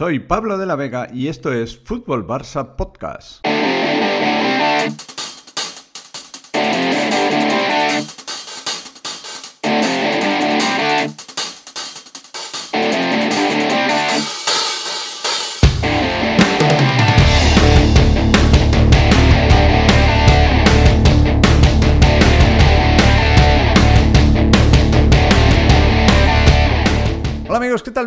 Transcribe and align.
Soy 0.00 0.18
Pablo 0.18 0.56
de 0.56 0.64
la 0.64 0.76
Vega 0.76 1.08
y 1.12 1.28
esto 1.28 1.52
es 1.52 1.76
Fútbol 1.76 2.26
Barça 2.26 2.74
Podcast. 2.74 3.44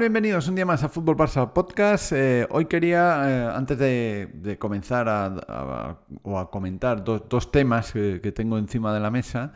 Bienvenidos 0.04 0.50
un 0.50 0.56
día 0.56 0.66
más 0.66 0.84
a 0.84 0.90
Fútbol 0.90 1.16
Barça 1.16 1.54
Podcast. 1.54 2.12
Eh, 2.12 2.46
hoy 2.50 2.66
quería, 2.66 3.22
eh, 3.24 3.56
antes 3.56 3.80
de, 3.80 4.58
comenzar 4.60 5.08
a, 5.08 5.98
o 6.24 6.38
a 6.38 6.52
comentar 6.52 7.06
dos 7.06 7.52
temas 7.54 7.94
que, 7.94 8.34
tengo 8.36 8.58
encima 8.58 8.94
de 8.94 9.00
la 9.00 9.10
mesa, 9.10 9.54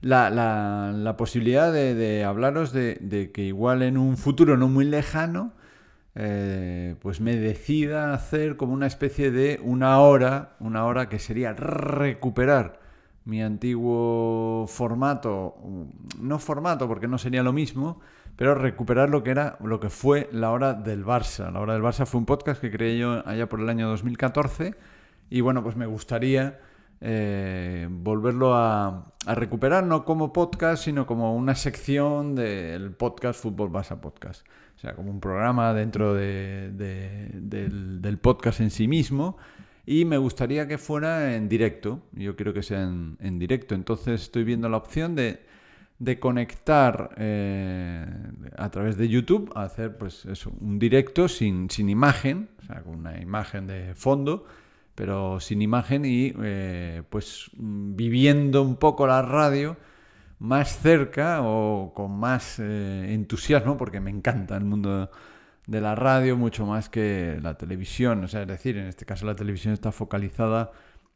la, 0.00 1.14
posibilidad 1.16 1.72
de, 1.72 2.24
hablaros 2.24 2.72
de, 2.72 3.30
que 3.32 3.42
igual 3.44 3.82
en 3.82 3.98
un 3.98 4.16
futuro 4.16 4.56
no 4.56 4.68
muy 4.68 4.84
lejano, 4.84 5.52
eh, 6.16 6.96
pues 6.98 7.20
me 7.20 7.36
decida 7.36 8.12
hacer 8.12 8.56
como 8.56 8.72
una 8.72 8.88
especie 8.88 9.30
de 9.30 9.60
una 9.62 10.00
hora, 10.00 10.56
una 10.58 10.86
hora 10.86 11.08
que 11.08 11.20
sería 11.20 11.52
recuperar 11.52 12.80
mi 13.24 13.42
antiguo 13.42 14.66
formato, 14.66 15.54
no 16.20 16.38
formato 16.40 16.88
porque 16.88 17.06
no 17.06 17.18
sería 17.18 17.44
lo 17.44 17.52
mismo, 17.52 18.00
pero 18.38 18.54
recuperar 18.54 19.10
lo 19.10 19.24
que 19.24 19.32
era, 19.32 19.58
lo 19.64 19.80
que 19.80 19.90
fue 19.90 20.28
la 20.30 20.52
hora 20.52 20.72
del 20.72 21.04
Barça. 21.04 21.50
La 21.50 21.58
hora 21.58 21.72
del 21.72 21.82
Barça 21.82 22.06
fue 22.06 22.20
un 22.20 22.24
podcast 22.24 22.60
que 22.60 22.70
creé 22.70 22.96
yo 22.96 23.20
allá 23.26 23.48
por 23.48 23.58
el 23.58 23.68
año 23.68 23.88
2014 23.88 24.76
y 25.28 25.40
bueno, 25.40 25.64
pues 25.64 25.74
me 25.74 25.86
gustaría 25.86 26.60
eh, 27.00 27.88
volverlo 27.90 28.54
a, 28.54 29.12
recuperar, 29.26 29.82
no 29.82 30.04
como 30.04 30.32
podcast, 30.32 30.84
sino 30.84 31.04
como 31.04 31.34
una 31.34 31.56
sección 31.56 32.36
del 32.36 32.92
podcast 32.92 33.42
Fútbol 33.42 33.72
Barça 33.72 33.98
Podcast. 33.98 34.46
O 34.76 34.78
sea, 34.78 34.94
como 34.94 35.10
un 35.10 35.18
programa 35.18 35.74
dentro 35.74 36.14
del, 36.14 36.78
podcast 38.22 38.60
en 38.60 38.70
sí 38.70 38.86
mismo. 38.86 39.36
Y 39.84 40.04
me 40.04 40.16
gustaría 40.16 40.68
que 40.68 40.78
fuera 40.78 41.34
en 41.34 41.48
directo. 41.48 42.02
Yo 42.12 42.36
quiero 42.36 42.54
que 42.54 42.62
sea 42.62 42.84
en 42.84 43.38
directo. 43.40 43.74
Entonces 43.74 44.22
estoy 44.22 44.44
viendo 44.44 44.68
la 44.68 44.76
opción 44.76 45.16
de 45.16 45.40
de 45.98 46.20
conectar 46.20 47.10
eh, 47.16 48.06
a 48.56 48.70
través 48.70 48.96
de 48.96 49.08
YouTube, 49.08 49.50
a 49.54 49.64
hacer 49.64 49.96
pues 49.96 50.24
eso, 50.26 50.52
un 50.60 50.78
directo 50.78 51.28
sin, 51.28 51.70
sin, 51.70 51.88
imagen, 51.88 52.50
o 52.62 52.66
sea, 52.66 52.82
con 52.82 52.96
una 52.96 53.20
imagen 53.20 53.66
de 53.66 53.94
fondo, 53.94 54.44
pero 54.94 55.40
sin 55.40 55.60
imagen 55.60 56.04
y 56.04 56.32
eh, 56.42 57.02
pues 57.08 57.50
viviendo 57.54 58.62
un 58.62 58.76
poco 58.76 59.06
la 59.06 59.22
radio 59.22 59.76
más 60.38 60.78
cerca 60.78 61.40
o 61.42 61.92
con 61.94 62.16
más 62.18 62.58
eh, 62.60 63.12
entusiasmo, 63.12 63.76
porque 63.76 64.00
me 64.00 64.10
encanta 64.10 64.56
el 64.56 64.64
mundo 64.64 65.10
de 65.66 65.80
la 65.80 65.94
radio 65.94 66.36
mucho 66.36 66.64
más 66.64 66.88
que 66.88 67.38
la 67.42 67.58
televisión, 67.58 68.24
o 68.24 68.28
sea, 68.28 68.42
es 68.42 68.48
decir, 68.48 68.76
en 68.78 68.86
este 68.86 69.04
caso 69.04 69.26
la 69.26 69.34
televisión 69.34 69.74
está 69.74 69.92
focalizada 69.92 70.70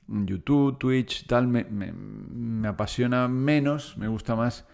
YouTube, 0.08 0.78
Twitch, 0.78 1.26
tal, 1.26 1.46
me, 1.46 1.64
me, 1.64 2.68
apasiona 2.68 3.28
menos, 3.28 3.96
me 3.96 4.08
gusta 4.08 4.36
más 4.36 4.66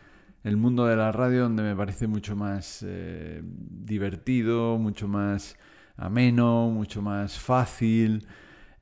el 0.45 0.57
mundo 0.57 0.87
de 0.87 0.97
la 0.97 1.13
radio 1.13 1.43
donde 1.43 1.63
me 1.63 1.75
parece 1.75 2.07
mucho 2.07 2.37
más 2.37 2.85
eh, 2.87 3.43
divertido, 3.43 4.79
mucho 4.79 5.09
más 5.09 5.57
ameno, 5.97 6.71
mucho 6.71 7.03
más 7.03 7.39
fácil. 7.39 8.27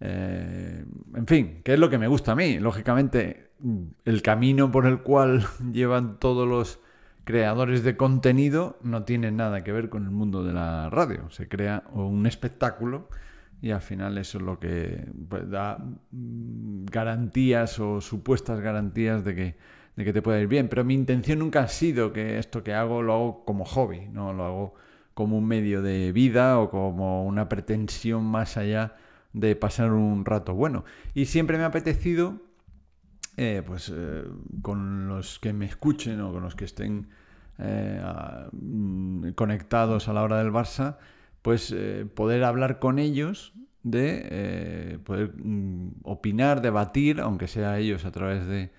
Eh, 0.00 0.84
en 1.14 1.26
fin, 1.26 1.60
que 1.64 1.74
es 1.74 1.78
lo 1.78 1.88
que 1.88 1.98
me 1.98 2.08
gusta 2.08 2.32
a 2.32 2.36
mí. 2.36 2.58
Lógicamente, 2.58 3.50
el 4.04 4.22
camino 4.22 4.70
por 4.70 4.86
el 4.86 5.00
cual 5.00 5.46
llevan 5.72 6.18
todos 6.18 6.46
los 6.46 6.80
creadores 7.24 7.82
de 7.82 7.96
contenido 7.96 8.78
no 8.82 9.02
tiene 9.02 9.32
nada 9.32 9.64
que 9.64 9.72
ver 9.72 9.88
con 9.88 10.04
el 10.04 10.10
mundo 10.10 10.44
de 10.44 10.52
la 10.52 10.90
radio. 10.90 11.28
Se 11.30 11.48
crea 11.48 11.82
un 11.92 12.26
espectáculo 12.26 13.08
y 13.60 13.70
al 13.70 13.80
final 13.80 14.18
eso 14.18 14.38
es 14.38 14.44
lo 14.44 14.60
que 14.60 15.10
pues, 15.28 15.50
da 15.50 15.78
mm, 16.12 16.84
garantías 16.86 17.80
o 17.80 18.00
supuestas 18.00 18.60
garantías 18.60 19.24
de 19.24 19.34
que, 19.34 19.56
de 19.96 20.04
que 20.04 20.12
te 20.12 20.22
pueda 20.22 20.40
ir 20.40 20.46
bien. 20.46 20.68
Pero 20.68 20.84
mi 20.84 20.94
intención 20.94 21.38
nunca 21.40 21.62
ha 21.62 21.68
sido 21.68 22.12
que 22.12 22.38
esto 22.38 22.62
que 22.62 22.74
hago 22.74 23.02
lo 23.02 23.14
hago 23.14 23.44
como 23.44 23.64
hobby, 23.64 24.08
no 24.08 24.32
lo 24.32 24.44
hago 24.44 24.74
como 25.14 25.38
un 25.38 25.46
medio 25.46 25.80
de 25.80 26.12
vida 26.12 26.58
o 26.58 26.70
como 26.70 27.24
una 27.24 27.48
pretensión 27.48 28.24
más 28.24 28.58
allá 28.58 28.96
de 29.32 29.56
pasar 29.56 29.92
un 29.92 30.24
rato 30.24 30.54
bueno. 30.54 30.84
Y 31.14 31.24
siempre 31.24 31.56
me 31.56 31.64
ha 31.64 31.68
apetecido, 31.68 32.42
eh, 33.38 33.62
pues 33.66 33.90
eh, 33.94 34.24
con 34.60 35.08
los 35.08 35.38
que 35.38 35.54
me 35.54 35.64
escuchen 35.64 36.20
o 36.20 36.32
con 36.32 36.42
los 36.42 36.54
que 36.54 36.66
estén 36.66 37.08
eh, 37.58 38.02
mm, 38.52 39.30
conectados 39.30 40.08
a 40.08 40.12
la 40.12 40.22
hora 40.22 40.38
del 40.38 40.52
Barça, 40.52 40.98
pues 41.40 41.74
poder 42.14 42.42
hablar 42.42 42.80
con 42.80 42.98
ellos 42.98 43.54
de 43.84 44.98
poder 45.04 45.32
mm, 45.36 46.00
opinar, 46.02 46.60
debatir, 46.60 47.20
aunque 47.20 47.46
sea 47.46 47.78
ellos 47.78 48.04
a 48.04 48.10
través 48.10 48.46
de, 48.46 48.70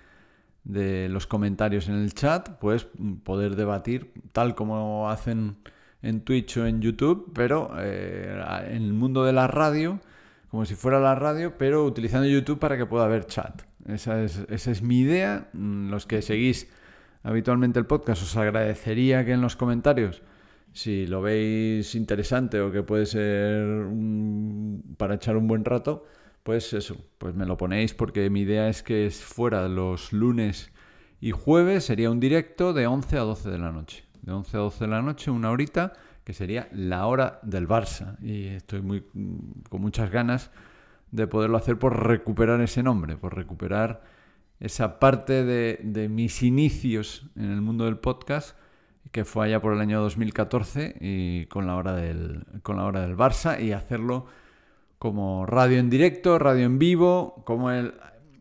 los 0.67 1.27
comentarios 1.27 1.87
en 1.87 1.95
el 1.95 2.13
chat, 2.13 2.49
pues 2.59 2.87
mm, 2.97 3.15
poder 3.17 3.55
debatir 3.55 4.11
tal 4.31 4.55
como 4.55 5.09
hacen 5.09 5.57
en 6.01 6.21
Twitch 6.21 6.57
o 6.57 6.65
en 6.65 6.81
YouTube, 6.81 7.31
pero 7.33 7.71
eh, 7.79 8.41
en 8.67 8.83
el 8.83 8.93
mundo 8.93 9.23
de 9.23 9.33
la 9.33 9.47
radio, 9.47 9.99
como 10.49 10.65
si 10.65 10.75
fuera 10.75 10.99
la 10.99 11.15
radio, 11.15 11.57
pero 11.57 11.85
utilizando 11.85 12.27
YouTube 12.27 12.59
para 12.59 12.77
que 12.77 12.85
pueda 12.85 13.05
haber 13.05 13.25
chat. 13.25 13.63
Esa 13.87 14.21
es, 14.23 14.45
esa 14.49 14.71
es 14.71 14.81
mi 14.81 14.99
idea. 14.99 15.49
Mm, 15.53 15.89
los 15.89 16.05
que 16.05 16.21
seguís 16.21 16.69
habitualmente 17.23 17.79
el 17.79 17.85
podcast, 17.85 18.21
os 18.23 18.37
agradecería 18.37 19.25
que 19.25 19.33
en 19.33 19.41
los 19.41 19.55
comentarios 19.55 20.21
si 20.77 21.07
lo 21.07 21.23
veis 21.23 21.95
interesante 21.95 22.61
o 22.61 22.71
que 22.71 22.83
puede 22.83 23.07
ser 23.07 23.65
para 24.97 25.15
echar 25.15 25.35
un 25.35 25.47
buen 25.47 25.65
rato, 25.65 26.05
pues 26.47 26.71
eso, 26.71 26.95
pues 27.17 27.35
me 27.35 27.45
lo 27.45 27.57
ponéis 27.57 27.93
porque 27.93 28.29
mi 28.29 28.39
idea 28.39 28.69
es 28.69 28.81
que 28.81 29.09
fuera 29.11 29.67
los 29.67 30.13
lunes 30.13 30.71
y 31.19 31.31
jueves 31.31 31.83
sería 31.83 32.09
un 32.09 32.21
directo 32.21 32.71
de 32.71 32.87
11 32.87 33.17
a 33.17 33.21
12 33.23 33.49
de 33.49 33.57
la 33.57 33.73
noche. 33.73 34.05
De 34.21 34.31
11 34.31 34.55
a 34.55 34.59
12 34.61 34.85
de 34.85 34.89
la 34.89 35.01
noche, 35.01 35.29
una 35.29 35.51
horita, 35.51 35.91
que 36.23 36.31
sería 36.31 36.69
la 36.71 37.05
hora 37.05 37.41
del 37.43 37.67
Barça. 37.67 38.15
Y 38.21 38.45
estoy 38.45 38.81
muy, 38.81 39.03
con 39.69 39.81
muchas 39.81 40.09
ganas 40.09 40.49
de 41.11 41.27
poderlo 41.27 41.57
hacer 41.57 41.77
por 41.79 42.07
recuperar 42.07 42.61
ese 42.61 42.81
nombre, 42.81 43.17
por 43.17 43.35
recuperar 43.35 44.05
esa 44.61 44.99
parte 44.99 45.43
de, 45.43 45.81
de 45.83 46.07
mis 46.07 46.43
inicios 46.43 47.29
en 47.35 47.51
el 47.51 47.59
mundo 47.59 47.83
del 47.83 47.97
podcast 47.97 48.57
que 49.11 49.25
fue 49.25 49.47
allá 49.47 49.61
por 49.61 49.73
el 49.73 49.81
año 49.81 49.99
2014 49.99 50.95
y 51.01 51.45
con 51.47 51.67
la 51.67 51.75
hora 51.75 51.93
del, 51.93 52.45
con 52.63 52.77
la 52.77 52.85
hora 52.85 53.01
del 53.01 53.17
Barça 53.17 53.61
y 53.61 53.73
hacerlo 53.73 54.27
como 54.99 55.45
radio 55.45 55.79
en 55.79 55.89
directo, 55.89 56.39
radio 56.39 56.65
en 56.65 56.79
vivo, 56.79 57.43
como 57.45 57.71
el... 57.71 57.93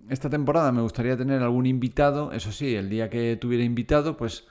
Esta 0.09 0.31
temporada 0.31 0.71
me 0.71 0.83
gustaría 0.83 1.17
tener 1.17 1.43
algún 1.43 1.67
invitado, 1.67 2.31
eso 2.33 2.53
sí, 2.53 2.77
el 2.77 2.89
día 2.89 3.11
que 3.11 3.37
tuviera 3.37 3.65
invitado, 3.65 4.17
pues 4.17 4.47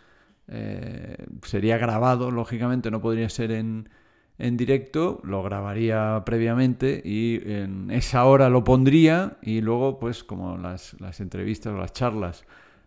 eh, 0.49 1.17
sería 1.43 1.77
grabado, 1.77 2.29
lógicamente, 2.29 2.91
no 2.91 2.99
podría 2.99 3.29
ser 3.29 3.51
en, 3.51 3.89
en 4.37 4.57
directo, 4.57 5.21
lo 5.23 5.43
grabaría 5.43 6.23
previamente 6.25 7.01
y 7.05 7.41
en 7.45 7.89
esa 7.89 8.25
hora 8.25 8.49
lo 8.49 8.65
pondría 8.65 9.37
y 9.41 9.61
luego, 9.61 9.97
pues 9.97 10.25
como 10.25 10.57
las, 10.57 10.99
las 10.99 11.21
entrevistas 11.21 11.73
o 11.73 11.77
las 11.77 11.93
charlas 11.93 12.45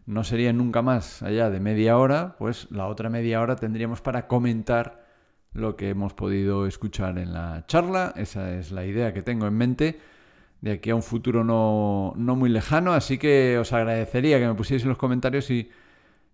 no 0.09 0.25
sería 0.25 0.53
nunca 0.53 0.83
más 0.83 1.23
allá 1.23 1.51
de 1.51 1.61
media 1.61 1.99
hora, 1.99 2.37
pues 2.39 2.71
la 2.71 2.87
otra 2.87 3.11
media 3.11 3.41
hora 3.41 3.57
tendríamos 3.57 4.01
para 4.01 4.27
comentar 4.27 5.08
lo 5.53 5.77
que 5.77 5.91
hemos 5.91 6.15
podido 6.15 6.67
escuchar 6.67 7.19
en 7.19 7.33
la 7.33 7.65
charla. 7.67 8.13
Esa 8.17 8.55
es 8.55 8.71
la 8.73 8.85
idea 8.85 9.13
que 9.13 9.23
tengo 9.23 9.47
en 9.47 9.55
mente 9.55 9.99
de 10.61 10.73
aquí 10.73 10.91
a 10.91 10.95
un 10.95 11.03
futuro 11.03 11.45
no, 11.45 12.15
muy 12.17 12.51
lejano. 12.51 12.93
Así 12.93 13.19
que 13.19 13.59
os 13.59 13.73
agradecería 13.73 14.39
que 14.39 14.47
me 14.47 14.55
pusierais 14.55 14.83
en 14.83 14.89
los 14.89 14.99
comentarios 14.99 15.45
si, 15.45 15.71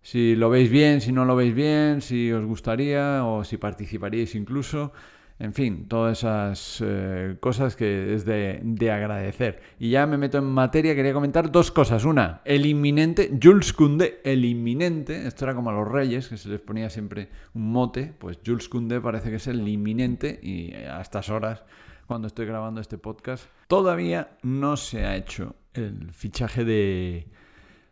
si 0.02 0.34
lo 0.36 0.50
veis 0.50 0.70
bien, 0.70 1.00
si 1.00 1.12
no 1.12 1.24
lo 1.24 1.36
veis 1.36 1.54
bien, 1.54 2.00
si 2.00 2.32
os 2.32 2.44
gustaría 2.44 3.24
o 3.24 3.44
si 3.44 3.56
participaríais 3.56 4.34
incluso. 4.34 4.92
En 5.40 5.52
fin, 5.52 5.88
todas 5.88 6.18
esas 6.18 6.80
eh, 6.84 7.36
cosas 7.40 7.74
que 7.74 8.14
es 8.14 8.24
de, 8.24 8.60
de, 8.62 8.90
agradecer. 8.92 9.60
Y 9.80 9.90
ya 9.90 10.06
me 10.06 10.16
meto 10.16 10.38
en 10.38 10.44
materia, 10.44 10.94
quería 10.94 11.12
comentar 11.12 11.50
dos 11.50 11.72
cosas. 11.72 12.04
Una, 12.04 12.40
el 12.44 12.66
inminente, 12.66 13.36
Jules 13.42 13.72
Koundé, 13.72 14.20
el 14.24 14.44
inminente, 14.44 15.26
esto 15.26 15.44
era 15.44 15.56
como 15.56 15.70
a 15.70 15.72
los 15.72 15.88
reyes, 15.88 16.28
que 16.28 16.36
se 16.36 16.48
les 16.48 16.60
ponía 16.60 16.88
siempre 16.88 17.30
un 17.52 17.72
mote, 17.72 18.14
pues 18.16 18.38
Jules 18.46 18.68
Koundé 18.68 19.00
parece 19.00 19.30
que 19.30 19.36
es 19.36 19.46
el 19.48 19.66
inminente 19.66 20.38
y 20.40 20.72
a 20.74 21.00
estas 21.00 21.28
horas, 21.30 21.64
cuando 22.06 22.28
estoy 22.28 22.46
grabando 22.46 22.80
este 22.80 22.96
podcast, 22.96 23.46
todavía 23.66 24.36
no 24.42 24.76
se 24.76 25.04
ha 25.04 25.16
hecho 25.16 25.56
el 25.72 26.12
fichaje 26.12 26.64
de, 26.64 27.26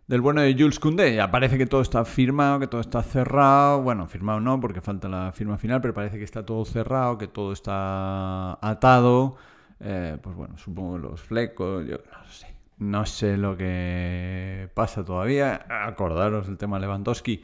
del 0.07 0.21
bueno 0.21 0.41
de 0.41 0.55
Jules 0.55 0.79
Koundé. 0.79 1.15
Ya 1.15 1.31
parece 1.31 1.59
que 1.59 1.67
todo 1.67 1.81
está 1.81 2.05
firmado, 2.05 2.61
que 2.61 2.67
todo 2.67 2.81
está 2.81 3.03
cerrado. 3.03 3.83
Bueno, 3.83 4.07
firmado 4.07 4.41
no, 4.41 4.61
porque 4.61 4.81
falta 4.81 5.09
la 5.09 5.33
firma 5.33 5.59
final, 5.59 5.81
pero 5.81 5.95
parece 5.95 6.19
que 6.19 6.25
está 6.25 6.45
todo 6.45 6.65
cerrado, 6.65 7.19
que 7.19 7.29
todo 7.29 7.53
está 7.53 8.59
atado. 8.67 9.37
Eh, 9.81 10.19
pues 10.23 10.37
bueno, 10.37 10.57
supongo 10.59 10.99
los 10.99 11.21
flecos, 11.21 11.87
yo 11.87 11.97
no 11.97 12.31
sé. 12.31 12.47
No 12.79 13.07
sé 13.07 13.37
lo 13.37 13.57
que 13.57 14.69
pasa 14.75 15.05
todavía. 15.05 15.67
Acordaros 15.69 16.47
del 16.47 16.59
tema 16.59 16.79
Lewandowski, 16.79 17.43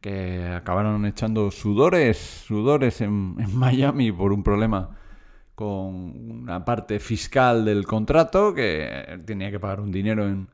que 0.00 0.48
acabaron 0.48 1.06
echando 1.06 1.50
sudores, 1.50 2.18
sudores 2.18 3.00
en, 3.00 3.36
en 3.38 3.56
Miami 3.56 4.10
por 4.12 4.32
un 4.32 4.42
problema 4.42 4.96
con 5.54 6.40
una 6.42 6.64
parte 6.64 6.98
fiscal 7.00 7.66
del 7.66 7.86
contrato, 7.86 8.54
que 8.54 9.20
tenía 9.26 9.50
que 9.50 9.60
pagar 9.60 9.80
un 9.80 9.92
dinero 9.92 10.26
en, 10.26 10.48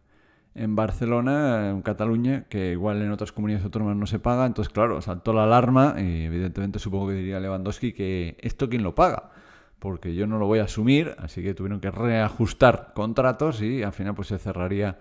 en 0.56 0.74
Barcelona, 0.74 1.70
en 1.70 1.82
Cataluña, 1.82 2.44
que 2.48 2.72
igual 2.72 3.02
en 3.02 3.10
otras 3.10 3.32
comunidades 3.32 3.64
autónomas 3.64 3.96
no 3.96 4.06
se 4.06 4.18
paga. 4.18 4.46
Entonces, 4.46 4.72
claro, 4.72 5.00
saltó 5.02 5.32
la 5.32 5.44
alarma 5.44 5.94
y 5.98 6.24
evidentemente 6.24 6.78
supongo 6.78 7.08
que 7.08 7.14
diría 7.14 7.40
Lewandowski 7.40 7.92
que 7.92 8.36
esto 8.40 8.68
quién 8.68 8.82
lo 8.82 8.94
paga, 8.94 9.30
porque 9.78 10.14
yo 10.14 10.26
no 10.26 10.38
lo 10.38 10.46
voy 10.46 10.60
a 10.60 10.64
asumir, 10.64 11.14
así 11.18 11.42
que 11.42 11.54
tuvieron 11.54 11.80
que 11.80 11.90
reajustar 11.90 12.92
contratos 12.94 13.62
y 13.62 13.82
al 13.82 13.92
final 13.92 14.14
pues 14.14 14.28
se 14.28 14.38
cerraría 14.38 14.98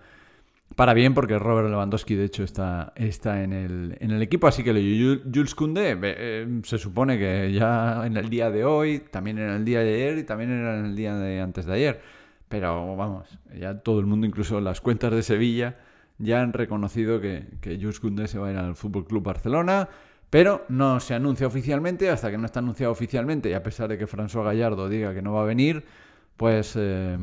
para 0.74 0.94
bien 0.94 1.14
porque 1.14 1.38
Robert 1.38 1.68
Lewandowski 1.68 2.16
de 2.16 2.24
hecho 2.24 2.42
está, 2.42 2.92
está 2.96 3.42
en, 3.42 3.52
el, 3.52 3.96
en 4.00 4.10
el 4.10 4.20
equipo, 4.20 4.48
así 4.48 4.62
que 4.62 4.72
Jules 4.72 5.54
Koundé 5.54 5.98
eh, 6.02 6.60
se 6.64 6.76
supone 6.76 7.18
que 7.18 7.52
ya 7.52 8.04
en 8.04 8.16
el 8.16 8.28
día 8.28 8.50
de 8.50 8.64
hoy, 8.64 8.98
también 8.98 9.38
en 9.38 9.50
el 9.50 9.64
día 9.64 9.80
de 9.80 9.94
ayer 9.94 10.18
y 10.18 10.24
también 10.24 10.50
en 10.50 10.86
el 10.86 10.96
día 10.96 11.14
de 11.14 11.40
antes 11.40 11.66
de 11.66 11.72
ayer 11.72 12.00
pero 12.48 12.96
vamos, 12.96 13.38
ya 13.58 13.80
todo 13.80 14.00
el 14.00 14.06
mundo, 14.06 14.26
incluso 14.26 14.60
las 14.60 14.80
cuentas 14.80 15.12
de 15.12 15.22
Sevilla, 15.22 15.76
ya 16.18 16.40
han 16.40 16.52
reconocido 16.52 17.20
que, 17.20 17.46
que 17.60 17.76
Jules 17.76 18.00
Koundé 18.00 18.28
se 18.28 18.38
va 18.38 18.48
a 18.48 18.52
ir 18.52 18.56
al 18.56 18.76
Fútbol 18.76 19.06
Club 19.06 19.24
Barcelona, 19.24 19.88
pero 20.30 20.64
no 20.68 21.00
se 21.00 21.14
anuncia 21.14 21.46
oficialmente, 21.46 22.10
hasta 22.10 22.30
que 22.30 22.38
no 22.38 22.46
está 22.46 22.60
anunciado 22.60 22.92
oficialmente, 22.92 23.50
y 23.50 23.52
a 23.52 23.62
pesar 23.62 23.88
de 23.88 23.98
que 23.98 24.06
François 24.06 24.44
Gallardo 24.44 24.88
diga 24.88 25.14
que 25.14 25.22
no 25.22 25.32
va 25.32 25.42
a 25.42 25.46
venir, 25.46 25.84
pues 26.36 26.74
eh, 26.76 27.16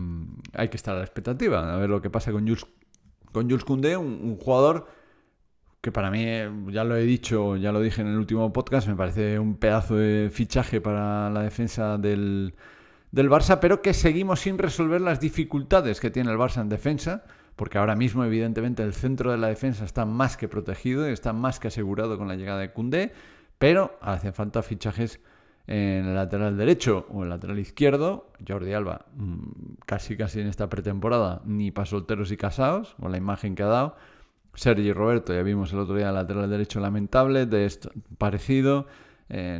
hay 0.53 0.69
que 0.69 0.77
estar 0.77 0.95
a 0.95 0.99
la 0.99 1.03
expectativa, 1.03 1.73
a 1.73 1.77
ver 1.77 1.89
lo 1.89 2.01
que 2.01 2.09
pasa 2.09 2.31
con 2.31 2.47
Jules, 2.47 2.65
con 3.31 3.49
Jules 3.49 3.65
Koundé, 3.65 3.97
un, 3.97 4.37
jugador 4.37 4.87
que 5.81 5.91
para 5.91 6.09
mí, 6.09 6.25
ya 6.71 6.83
lo 6.83 6.95
he 6.95 7.03
dicho, 7.03 7.57
ya 7.57 7.71
lo 7.71 7.81
dije 7.81 8.01
en 8.01 8.07
el 8.07 8.17
último 8.17 8.53
podcast, 8.53 8.87
me 8.87 8.95
parece 8.95 9.37
un 9.37 9.57
pedazo 9.57 9.95
de 9.95 10.29
fichaje 10.31 10.79
para 10.79 11.29
la 11.29 11.41
defensa 11.41 11.97
del, 11.97 12.53
del 13.13 13.29
Barça, 13.29 13.59
pero 13.59 13.83
que 13.83 13.93
seguimos 13.93 14.39
sin 14.39 14.57
resolver 14.57 14.99
las 14.99 15.19
dificultades 15.19 16.01
que 16.01 16.09
tiene 16.09 16.31
el 16.31 16.37
Barça 16.39 16.61
en 16.61 16.69
defensa, 16.69 17.23
porque 17.55 17.77
ahora 17.77 17.95
mismo 17.95 18.25
evidentemente 18.25 18.81
el 18.81 18.95
centro 18.95 19.31
de 19.31 19.37
la 19.37 19.49
defensa 19.49 19.85
está 19.85 20.03
más 20.03 20.35
que 20.35 20.47
protegido, 20.47 21.07
y 21.07 21.13
está 21.13 21.31
más 21.31 21.59
que 21.59 21.67
asegurado 21.67 22.17
con 22.17 22.27
la 22.27 22.35
llegada 22.35 22.59
de 22.59 22.71
Cundé, 22.71 23.13
pero 23.59 23.99
hacen 24.01 24.33
falta 24.33 24.63
fichajes 24.63 25.19
en 25.67 26.07
el 26.07 26.15
lateral 26.15 26.57
derecho 26.57 27.05
o 27.09 27.21
el 27.21 27.29
lateral 27.29 27.59
izquierdo. 27.59 28.31
Jordi 28.47 28.73
Alba, 28.73 29.05
mm, 29.13 29.75
casi 29.85 30.17
casi 30.17 30.41
en 30.41 30.47
esta 30.47 30.67
pretemporada, 30.67 31.43
ni 31.45 31.69
para 31.69 31.85
solteros 31.85 32.31
y 32.31 32.37
casados, 32.37 32.95
con 32.99 33.11
la 33.11 33.17
imagen 33.17 33.53
que 33.53 33.61
ha 33.61 33.67
dado. 33.67 33.95
Sergi 34.55 34.91
Roberto, 34.91 35.35
ya 35.35 35.43
vimos 35.43 35.71
el 35.71 35.79
otro 35.79 35.95
día 35.95 36.09
el 36.09 36.15
lateral 36.15 36.49
derecho 36.49 36.79
lamentable, 36.79 37.45
de 37.45 37.65
esto, 37.65 37.91
parecido. 38.17 38.87
Eh, 39.29 39.59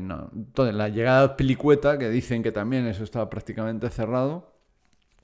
la 0.55 0.89
llegada 0.89 1.27
de 1.27 1.35
Pilicueta, 1.35 1.97
que 1.97 2.09
dicen 2.09 2.43
que 2.43 2.51
también 2.51 2.85
eso 2.87 3.03
estaba 3.03 3.29
prácticamente 3.29 3.89
cerrado, 3.89 4.53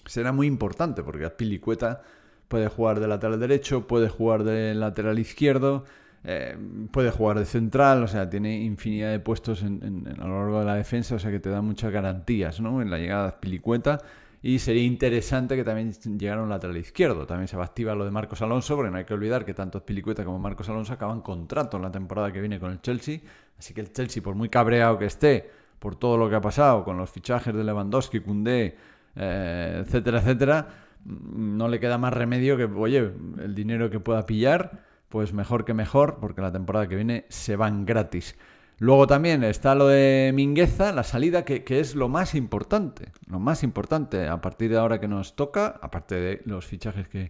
será 0.06 0.31
muy 0.31 0.47
importante 0.47 1.03
porque 1.03 1.30
Pilicueta 1.30 2.01
puede 2.47 2.68
jugar 2.68 3.00
de 3.00 3.07
lateral 3.07 3.39
derecho, 3.39 3.88
puede 3.88 4.09
jugar 4.09 4.44
de 4.44 4.74
lateral 4.74 5.19
izquierdo, 5.19 5.86
eh, 6.24 6.57
puede 6.91 7.12
jugar 7.12 7.39
de 7.39 7.45
central, 7.45 8.03
o 8.03 8.07
sea, 8.07 8.30
tiene 8.30 8.62
infinidad 8.62 9.12
de 9.12 9.19
puestos 9.19 9.62
en, 9.63 10.07
a 10.19 10.27
lo 10.27 10.39
largo 10.39 10.59
de 10.59 10.65
la 10.65 10.75
defensa, 10.75 11.15
o 11.15 11.19
sea 11.19 11.31
que 11.31 11.39
te 11.39 11.50
da 11.50 11.62
muchas 11.62 11.91
garantías 11.91 12.59
¿no? 12.59 12.81
en 12.81 12.89
la 12.89 12.97
llegada 12.97 13.27
de 13.27 13.38
Pilicueta. 13.39 14.00
Y 14.41 14.59
sería 14.59 14.83
interesante 14.83 15.56
que 15.56 15.63
también 15.63 15.91
llegara 16.18 16.41
un 16.41 16.50
lateral 16.50 16.77
izquierdo. 16.77 17.25
También 17.25 17.47
se 17.47 17.57
va 17.57 17.63
a 17.63 17.65
activar 17.65 17.97
lo 17.97 18.06
de 18.06 18.12
Marcos 18.12 18.41
Alonso, 18.41 18.75
porque 18.75 18.89
no 18.89 18.97
hay 18.97 19.06
que 19.06 19.13
olvidar 19.13 19.44
que 19.44 19.53
tanto 19.53 19.86
Pilicueta 19.86 20.24
como 20.24 20.39
Marcos 20.39 20.69
Alonso 20.69 20.94
acaban 20.94 21.21
contrato 21.21 21.77
en 21.77 21.83
la 21.83 21.91
temporada 21.91 22.31
que 22.31 22.39
viene 22.39 22.59
con 22.59 22.71
el 22.71 22.81
Chelsea. 22.81 23.19
Así 23.57 23.74
que 23.74 23.81
el 23.81 23.91
Chelsea, 23.91 24.24
por 24.24 24.36
muy 24.36 24.47
cabreado 24.47 24.97
que 24.97 25.06
esté 25.06 25.50
por 25.80 25.95
todo 25.95 26.18
lo 26.18 26.30
que 26.30 26.36
ha 26.36 26.41
pasado 26.41 26.83
con 26.83 26.97
los 26.97 27.09
fichajes 27.09 27.53
de 27.53 27.63
Lewandowski, 27.63 28.21
Koundé, 28.21 28.77
eh, 29.15 29.81
etcétera, 29.86 30.19
etcétera, 30.19 30.68
no 31.06 31.68
le 31.68 31.80
queda 31.80 31.97
más 31.97 32.13
remedio 32.13 32.57
que, 32.57 32.65
oye, 32.65 33.12
el 33.39 33.56
dinero 33.56 33.89
que 33.89 34.00
pueda 34.00 34.25
pillar, 34.25 34.83
pues 35.07 35.33
mejor 35.33 35.65
que 35.65 35.74
mejor, 35.74 36.18
porque 36.19 36.41
la 36.41 36.51
temporada 36.51 36.88
que 36.88 36.95
viene 36.95 37.25
se 37.30 37.56
van 37.56 37.86
gratis. 37.86 38.38
Luego 38.79 39.07
también 39.07 39.43
está 39.43 39.75
lo 39.75 39.87
de 39.87 40.31
Mingueza, 40.33 40.93
la 40.93 41.03
salida, 41.03 41.43
que, 41.43 41.63
es 41.67 41.95
lo 41.95 42.07
más 42.07 42.33
importante. 42.33 43.11
Lo 43.27 43.39
más 43.39 43.63
importante 43.63 44.27
a 44.27 44.39
partir 44.39 44.71
de 44.71 44.77
ahora 44.77 45.01
que 45.01 45.09
nos 45.09 45.35
toca, 45.35 45.77
aparte 45.81 46.15
de 46.15 46.41
los 46.45 46.65
fichajes 46.65 47.07
que, 47.09 47.29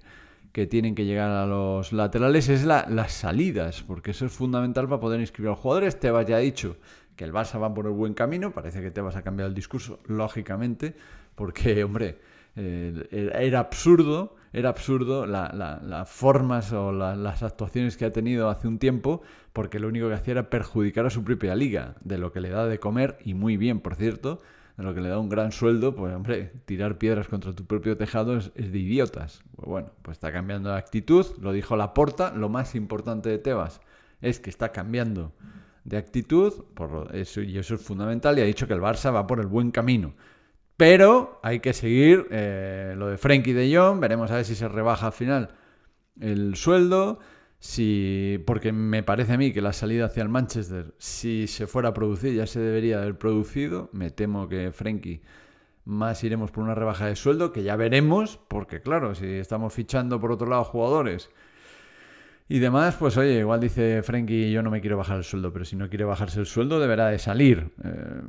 tienen 0.68 0.94
que 0.94 1.06
llegar 1.06 1.30
a 1.32 1.46
los 1.46 1.94
laterales, 1.94 2.50
es 2.50 2.66
la, 2.66 2.86
las 2.90 3.14
salidas, 3.14 3.82
porque 3.82 4.12
eso 4.12 4.26
es 4.26 4.34
fundamental 4.34 4.90
para 4.90 5.00
poder 5.00 5.22
inscribir 5.22 5.48
a 5.48 5.52
los 5.52 5.60
jugadores. 5.60 6.00
Tebas 6.00 6.28
ya 6.28 6.36
ha 6.36 6.40
dicho 6.40 6.76
que 7.16 7.24
el 7.24 7.32
Barça 7.32 7.62
va 7.62 7.74
por 7.74 7.86
el 7.86 7.94
buen 7.94 8.14
camino, 8.14 8.52
parece 8.52 8.82
que 8.82 8.92
Tebas 8.92 9.16
ha 9.16 9.22
cambiado 9.22 9.48
el 9.48 9.56
discurso, 9.56 10.00
lógicamente, 10.06 10.96
porque, 11.34 11.82
hombre, 11.84 12.20
eh, 12.58 13.32
era 13.40 13.60
absurdo 13.60 14.36
era 14.54 14.70
absurdo 14.70 15.26
las 15.26 16.10
formas 16.10 16.72
o 16.74 16.92
las 16.92 17.44
actuaciones 17.44 17.98
que 17.98 18.06
ha 18.06 18.14
tenido 18.14 18.50
hace 18.50 18.68
un 18.68 18.80
tiempo, 18.80 19.22
porque 19.54 19.80
lo 19.80 19.88
único 19.88 20.08
que 20.08 20.16
hacía 20.16 20.32
era 20.32 20.50
perjudicar 20.50 21.06
a 21.06 21.10
su 21.10 21.24
propia 21.24 21.56
liga, 21.56 21.96
de 22.02 22.18
lo 22.18 22.32
que 22.32 22.42
le 22.42 22.50
da 22.50 22.66
de 22.66 22.80
comer, 22.80 23.18
y 23.24 23.34
muy 23.34 23.58
bien, 23.58 23.80
por 23.80 23.96
cierto, 23.96 24.42
de 24.78 24.84
lo 24.84 24.94
que 24.94 25.02
le 25.02 25.10
da 25.10 25.20
un 25.20 25.30
gran 25.30 25.52
sueldo, 25.52 25.96
pues 25.96 26.16
hombre, 26.16 26.54
tirar 26.66 26.98
piedras 26.98 27.28
contra 27.28 27.54
tu 27.54 27.66
propio 27.66 27.98
tejado 27.98 28.38
es, 28.38 28.54
de 28.56 28.80
idiotas. 28.80 29.44
Pues 29.56 29.68
bueno, 29.68 29.90
pues 30.02 30.16
está 30.16 30.32
cambiando 30.32 30.70
de 30.70 30.78
actitud, 30.78 31.26
lo 31.42 31.52
dijo 31.52 31.76
Laporta, 31.76 32.34
lo 32.34 32.50
más 32.50 32.76
importante 32.76 33.30
de 33.30 33.38
Tebas 33.38 33.82
es 34.22 34.40
que 34.40 34.50
está 34.50 34.72
cambiando 34.72 35.34
de 35.84 35.98
actitud, 35.98 36.66
por 36.74 37.16
eso, 37.16 37.42
y 37.42 37.58
eso 37.58 37.76
es 37.76 37.82
fundamental, 37.82 38.38
y 38.38 38.42
ha 38.42 38.46
dicho 38.46 38.68
que 38.68 38.74
el 38.74 38.82
Barça 38.82 39.14
va 39.14 39.28
por 39.28 39.40
el 39.40 39.48
buen 39.48 39.72
camino. 39.72 40.14
Pero 40.80 41.42
hay 41.44 41.60
que 41.60 41.74
seguir 41.74 42.28
eh, 42.32 42.94
lo 42.96 43.08
de 43.08 43.18
Frankie 43.18 43.52
de 43.52 43.76
Jong, 43.76 44.00
veremos 44.00 44.32
a 44.32 44.36
ver 44.36 44.46
si 44.46 44.56
se 44.56 44.70
rebaja 44.70 45.08
al 45.08 45.12
final 45.12 45.50
el 46.22 46.56
sueldo, 46.56 47.20
si 47.60 48.42
porque 48.48 48.72
me 48.72 49.04
parece 49.04 49.34
a 49.34 49.38
mí 49.38 49.52
que 49.52 49.62
la 49.62 49.74
salida 49.74 50.06
hacia 50.06 50.24
el 50.24 50.30
Manchester, 50.30 50.94
si 50.98 51.48
se 51.48 51.68
fuera 51.68 51.90
a 51.90 51.94
producir, 51.94 52.34
ya 52.34 52.48
se 52.48 52.62
debería 52.62 53.02
haber 53.02 53.18
producido. 53.18 53.90
Me 53.92 54.10
temo 54.10 54.48
que 54.48 54.72
Frankie 54.72 55.22
más 55.84 56.24
iremos 56.24 56.50
por 56.50 56.64
una 56.64 56.76
rebaja 56.76 57.08
de 57.08 57.18
sueldo, 57.18 57.52
que 57.52 57.64
ya 57.64 57.76
veremos, 57.76 58.40
porque 58.48 58.82
claro, 58.82 59.16
si 59.16 59.26
estamos 59.26 59.74
fichando 59.74 60.22
por 60.22 60.32
otro 60.32 60.48
lado 60.48 60.64
jugadores 60.64 61.30
y 62.48 62.60
demás, 62.60 62.96
pues 62.96 63.18
oye, 63.18 63.40
igual 63.40 63.60
dice 63.60 64.02
Frenkie, 64.02 64.50
yo 64.50 64.64
no 64.64 64.72
me 64.72 64.80
quiero 64.80 64.96
bajar 64.96 65.18
el 65.18 65.24
sueldo, 65.26 65.52
pero 65.52 65.66
si 65.66 65.76
no 65.76 65.90
quiere 65.90 66.06
bajarse 66.06 66.40
el 66.40 66.46
sueldo 66.46 66.80
deberá 66.80 67.08
de 67.10 67.20
salir. 67.20 67.70
Eh, 67.84 68.22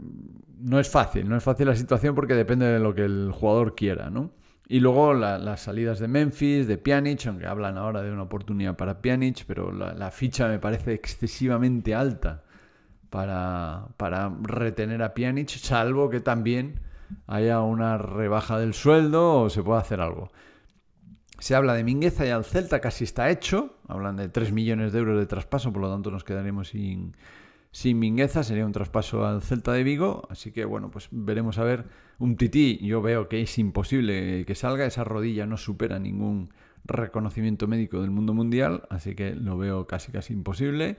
no 0.62 0.78
es 0.78 0.88
fácil, 0.88 1.28
no 1.28 1.36
es 1.36 1.42
fácil 1.42 1.66
la 1.66 1.76
situación 1.76 2.14
porque 2.14 2.34
depende 2.34 2.66
de 2.66 2.78
lo 2.78 2.94
que 2.94 3.04
el 3.04 3.30
jugador 3.32 3.74
quiera, 3.74 4.10
¿no? 4.10 4.32
Y 4.68 4.78
luego 4.78 5.14
las 5.14 5.60
salidas 5.60 5.98
de 5.98 6.06
Memphis, 6.06 6.68
de 6.68 6.78
Pjanic, 6.78 7.26
aunque 7.26 7.46
hablan 7.46 7.76
ahora 7.76 8.02
de 8.02 8.12
una 8.12 8.22
oportunidad 8.22 8.76
para 8.76 9.02
Pjanic, 9.02 9.44
pero 9.44 9.72
la, 9.72 10.10
ficha 10.12 10.46
me 10.46 10.60
parece 10.60 10.92
excesivamente 10.92 11.92
alta 11.92 12.44
para, 13.10 13.88
para 13.96 14.32
retener 14.42 15.02
a 15.02 15.12
Pjanic, 15.12 15.48
salvo 15.48 16.08
que 16.08 16.20
también 16.20 16.78
haya 17.26 17.60
una 17.62 17.98
rebaja 17.98 18.60
del 18.60 18.72
sueldo 18.72 19.40
o 19.40 19.50
se 19.50 19.64
pueda 19.64 19.80
hacer 19.80 20.00
algo. 20.00 20.30
Se 21.40 21.56
habla 21.56 21.74
de 21.74 21.82
Mingueza 21.82 22.24
y 22.24 22.28
al 22.30 22.44
Celta 22.44 22.80
casi 22.80 23.02
está 23.02 23.30
hecho. 23.30 23.74
Hablan 23.88 24.14
de 24.16 24.28
3 24.28 24.52
millones 24.52 24.92
de 24.92 24.98
euros 25.00 25.18
de 25.18 25.26
traspaso, 25.26 25.72
por 25.72 25.82
lo 25.82 25.90
tanto 25.90 26.12
nos 26.12 26.22
quedaremos 26.22 26.68
sin, 26.68 27.16
sin 27.70 27.98
Mingueza. 27.98 28.42
Sería 28.42 28.66
un 28.66 28.72
traspaso 28.72 29.26
al 29.26 29.42
Celta 29.42 29.72
de 29.72 29.82
Vigo. 29.82 30.26
Así 30.30 30.52
que 30.52 30.64
bueno, 30.64 30.90
pues 30.90 31.08
veremos 31.10 31.58
a 31.58 31.64
ver. 31.64 31.84
Un 32.18 32.36
tití, 32.36 32.78
yo 32.82 33.00
veo 33.00 33.28
que 33.28 33.40
es 33.40 33.58
imposible 33.58 34.44
que 34.44 34.54
salga. 34.54 34.86
Esa 34.86 35.04
rodilla 35.04 35.46
no 35.46 35.56
supera 35.56 35.98
ningún 35.98 36.50
reconocimiento 36.84 37.66
médico 37.66 38.00
del 38.00 38.10
mundo 38.10 38.34
mundial. 38.34 38.82
Así 38.90 39.14
que 39.14 39.34
lo 39.34 39.56
veo 39.58 39.86
casi 39.86 40.12
casi 40.12 40.32
imposible. 40.32 40.96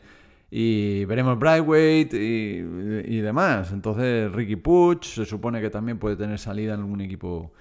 y 0.49 1.05
veremos 1.05 1.39
Brightweight 1.39 2.13
y, 2.13 2.17
y, 2.17 3.21
demás. 3.21 3.71
Entonces 3.71 4.31
Ricky 4.31 4.55
Puch 4.57 5.05
se 5.05 5.25
supone 5.25 5.61
que 5.61 5.69
también 5.69 5.99
puede 5.99 6.15
tener 6.15 6.39
salida 6.39 6.73
en 6.73 6.81
algún 6.81 7.01
equipo 7.01 7.53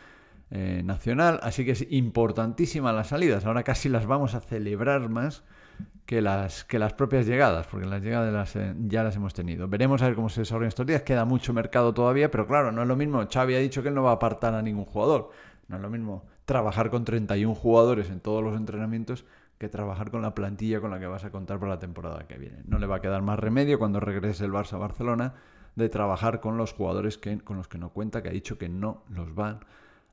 eh, 0.52 0.83
nacional, 0.85 1.38
así 1.45 1.64
que 1.64 1.71
es 1.71 1.87
importantísima 1.90 2.93
las 2.93 3.09
salidas. 3.09 3.47
Ahora 3.47 3.62
casi 3.62 3.88
las 3.88 4.07
vamos 4.07 4.35
a 4.35 4.40
celebrar 4.40 5.09
más 5.09 5.45
que 6.07 6.21
las, 6.21 6.65
que 6.65 6.79
las 6.79 6.93
propias 6.93 7.27
llegadas, 7.27 7.67
porque 7.67 7.87
las 7.87 8.03
llegadas 8.03 8.57
eh, 8.57 8.75
ya 8.89 9.05
las 9.05 9.15
hemos 9.17 9.33
tenido. 9.33 9.69
Veremos 9.69 10.03
a 10.03 10.07
ver 10.07 10.15
cómo 10.15 10.29
se 10.29 10.41
desarrollan 10.41 10.69
estos 10.69 10.87
días. 10.87 11.03
Queda 11.03 11.25
mucho 11.25 11.53
mercado 11.53 11.95
todavía, 11.95 12.31
pero 12.31 12.47
claro, 12.47 12.73
no 12.73 12.83
es 12.83 12.89
lo 12.89 12.97
mismo. 12.97 13.25
Xavi 13.33 13.55
ha 13.55 13.59
dicho 13.59 13.83
que 13.83 13.89
él 13.89 13.95
no 13.95 14.03
va 14.03 14.11
a 14.11 14.15
apartar 14.15 14.55
a 14.55 14.63
ningún 14.63 14.85
jugador. 14.85 15.31
No 15.69 15.77
es 15.77 15.83
lo 15.83 15.89
mismo 15.89 16.25
trabajar 16.47 16.91
con 16.91 17.05
31 17.05 17.55
jugadores 17.55 18.11
en 18.11 18.19
todos 18.19 18.43
los 18.43 18.57
entrenamientos 18.57 19.25
que 19.57 19.69
trabajar 19.69 20.11
con 20.11 20.23
la 20.23 20.35
plantilla 20.35 20.81
con 20.81 20.91
la 20.91 20.99
que 20.99 21.07
vas 21.07 21.23
a 21.25 21.31
contar 21.31 21.61
para 21.61 21.73
la 21.73 21.79
temporada 21.79 22.27
que 22.27 22.39
viene. 22.39 22.63
No 22.65 22.79
le 22.79 22.87
va 22.87 22.97
a 22.97 23.01
quedar 23.01 23.23
más 23.23 23.39
remedio 23.39 23.79
cuando 23.79 24.01
regrese 24.01 24.45
el 24.47 24.53
Barça 24.53 24.73
a 24.73 24.79
Barcelona 24.79 25.35
de 25.77 25.89
trabajar 25.89 26.41
con 26.41 26.57
los 26.57 26.73
jugadores 26.73 27.19
que, 27.19 27.39
con 27.39 27.57
los 27.57 27.69
que 27.69 27.79
no 27.79 27.91
cuenta, 27.91 28.23
que 28.23 28.31
ha 28.31 28.33
dicho 28.33 28.59
que 28.59 28.69
no 28.69 29.05
los 29.11 29.35
van 29.35 29.61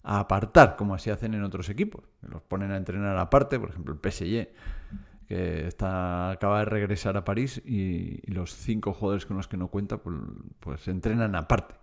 a 0.04 0.20
apartar, 0.20 0.76
como 0.76 0.94
así 0.94 1.10
hacen 1.10 1.34
en 1.34 1.44
otros 1.44 1.70
equipos. 1.70 2.04
Los 2.22 2.42
ponen 2.42 2.72
a 2.72 2.78
entrenar 2.78 3.18
aparte, 3.18 3.60
por 3.60 3.70
ejemplo 3.70 3.94
el 3.94 4.12
PSG, 4.12 4.50
que 5.28 5.68
está, 5.68 6.32
acaba 6.32 6.60
de 6.60 6.66
regresar 6.66 7.18
a 7.18 7.26
París 7.26 7.62
y, 7.66 8.22
los 8.32 8.56
cinco 8.56 8.94
jugadores 8.94 9.26
con 9.26 9.38
los 9.38 9.48
que 9.48 9.58
no 9.58 9.68
cuenta, 9.68 9.98
pues, 9.98 10.16
pues 10.60 10.88
entrenan 10.88 11.36
aparte. 11.36 11.76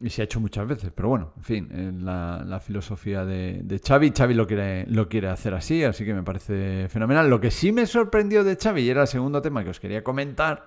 Y 0.00 0.10
se 0.10 0.22
ha 0.22 0.24
hecho 0.24 0.40
muchas 0.40 0.66
veces, 0.66 0.92
pero 0.94 1.08
bueno, 1.08 1.32
en 1.36 1.42
fin, 1.42 2.04
la, 2.04 2.44
la 2.46 2.60
filosofía 2.60 3.24
de, 3.24 3.60
de, 3.64 3.80
Xavi. 3.80 4.12
Xavi 4.16 4.34
lo 4.34 4.46
quiere, 4.46 4.86
lo 4.86 5.08
quiere 5.08 5.28
hacer 5.28 5.54
así, 5.54 5.82
así 5.82 6.04
que 6.04 6.14
me 6.14 6.22
parece 6.22 6.88
fenomenal. 6.88 7.28
Lo 7.28 7.40
que 7.40 7.50
sí 7.50 7.72
me 7.72 7.84
sorprendió 7.84 8.44
de 8.44 8.56
Xavi, 8.56 8.82
y 8.82 8.90
era 8.90 9.02
el 9.02 9.08
segundo 9.08 9.42
tema 9.42 9.64
que 9.64 9.70
os 9.70 9.80
quería 9.80 10.04
comentar, 10.04 10.66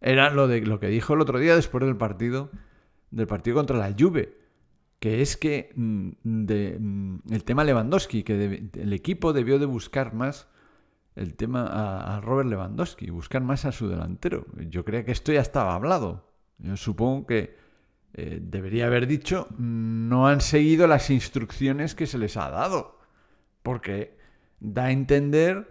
era 0.00 0.30
lo, 0.30 0.46
de, 0.46 0.60
lo 0.60 0.78
que 0.78 0.88
dijo 0.88 1.14
el 1.14 1.22
otro 1.22 1.38
día 1.38 1.56
después 1.56 1.84
del 1.84 1.96
partido, 1.96 2.50
del 3.10 3.26
partido 3.26 3.56
contra 3.56 3.78
la 3.78 3.94
Juve, 3.98 4.36
que 5.00 5.22
es 5.22 5.38
que 5.38 5.72
mm, 5.74 6.10
de, 6.22 6.76
mm, 6.78 7.18
el 7.30 7.44
tema 7.44 7.64
Lewandowski, 7.64 8.22
que 8.22 8.68
el 8.74 8.92
equipo 8.92 9.32
debió 9.32 9.58
de 9.58 9.66
buscar 9.66 10.14
más 10.14 10.48
el 11.16 11.34
tema 11.34 11.66
a, 11.66 12.20
Robert 12.20 12.48
Lewandowski, 12.48 13.10
buscar 13.10 13.42
más 13.42 13.64
a 13.64 13.72
su 13.72 13.88
delantero. 13.88 14.46
Yo 14.68 14.84
creía 14.84 15.04
que 15.04 15.12
esto 15.12 15.32
ya 15.32 15.40
estaba 15.40 15.74
hablado. 15.74 16.30
Yo 16.58 16.76
supongo 16.76 17.26
que 17.26 17.56
eh, 18.14 18.38
debería 18.40 18.86
haber 18.86 19.06
dicho, 19.06 19.48
no 19.58 20.28
han 20.28 20.40
seguido 20.40 20.86
las 20.86 21.10
instrucciones 21.10 21.94
que 21.94 22.06
se 22.06 22.18
les 22.18 22.36
ha 22.36 22.50
dado. 22.50 22.98
Porque 23.62 24.16
da 24.60 24.84
a 24.84 24.92
entender 24.92 25.70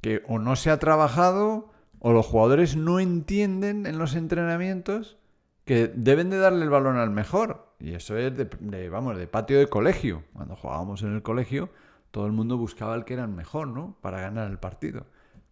que 0.00 0.22
o 0.26 0.38
no 0.38 0.56
se 0.56 0.70
ha 0.70 0.78
trabajado 0.78 1.70
o 2.00 2.12
los 2.12 2.26
jugadores 2.26 2.76
no 2.76 2.98
entienden 2.98 3.86
en 3.86 3.98
los 3.98 4.14
entrenamientos 4.14 5.18
que 5.64 5.88
deben 5.94 6.30
de 6.30 6.38
darle 6.38 6.64
el 6.64 6.70
balón 6.70 6.96
al 6.96 7.10
mejor. 7.10 7.74
Y 7.78 7.94
eso 7.94 8.16
es 8.16 8.36
de, 8.36 8.88
vamos, 8.88 9.16
de 9.16 9.26
patio 9.26 9.58
de 9.58 9.68
colegio. 9.68 10.24
Cuando 10.32 10.56
jugábamos 10.56 11.02
en 11.02 11.14
el 11.14 11.22
colegio, 11.22 11.70
todo 12.10 12.26
el 12.26 12.32
mundo 12.32 12.56
buscaba 12.56 12.94
el 12.94 13.04
que 13.04 13.14
era 13.14 13.24
el 13.24 13.30
mejor, 13.30 13.68
¿no? 13.68 13.96
Para 14.00 14.20
ganar 14.20 14.50
el 14.50 14.58
partido. 14.58 15.06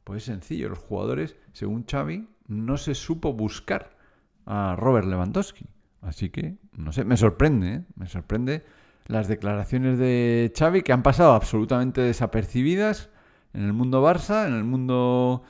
Pues 0.04 0.18
es 0.18 0.24
sencillo, 0.24 0.68
los 0.68 0.78
jugadores, 0.78 1.36
según 1.52 1.84
Xavi, 1.84 2.28
no 2.46 2.76
se 2.76 2.94
supo 2.94 3.32
buscar 3.32 3.96
a 4.46 4.74
Robert 4.76 5.06
Lewandowski. 5.06 5.66
Así 6.00 6.30
que, 6.30 6.56
no 6.72 6.92
sé, 6.92 7.04
me 7.04 7.16
sorprende, 7.16 7.74
¿eh? 7.74 7.84
me 7.96 8.06
sorprende 8.06 8.64
las 9.06 9.28
declaraciones 9.28 9.98
de 9.98 10.52
Xavi 10.56 10.82
que 10.82 10.92
han 10.92 11.02
pasado 11.02 11.34
absolutamente 11.34 12.00
desapercibidas 12.00 13.10
en 13.52 13.62
el 13.62 13.72
mundo 13.72 14.04
Barça, 14.04 14.46
en 14.46 14.54
el 14.54 14.64
mundo... 14.64 15.42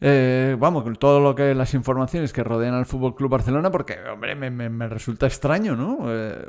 Eh, 0.00 0.56
vamos, 0.58 0.82
con 0.82 0.96
todo 0.96 1.20
lo 1.20 1.34
que 1.34 1.54
las 1.54 1.72
informaciones 1.72 2.32
que 2.32 2.44
rodean 2.44 2.74
al 2.74 2.84
Fútbol 2.84 3.14
Club 3.14 3.30
Barcelona, 3.30 3.70
porque, 3.70 3.98
hombre, 4.12 4.34
me, 4.34 4.88
resulta 4.88 5.26
extraño, 5.26 5.74
¿no? 5.74 6.00
Eh, 6.08 6.46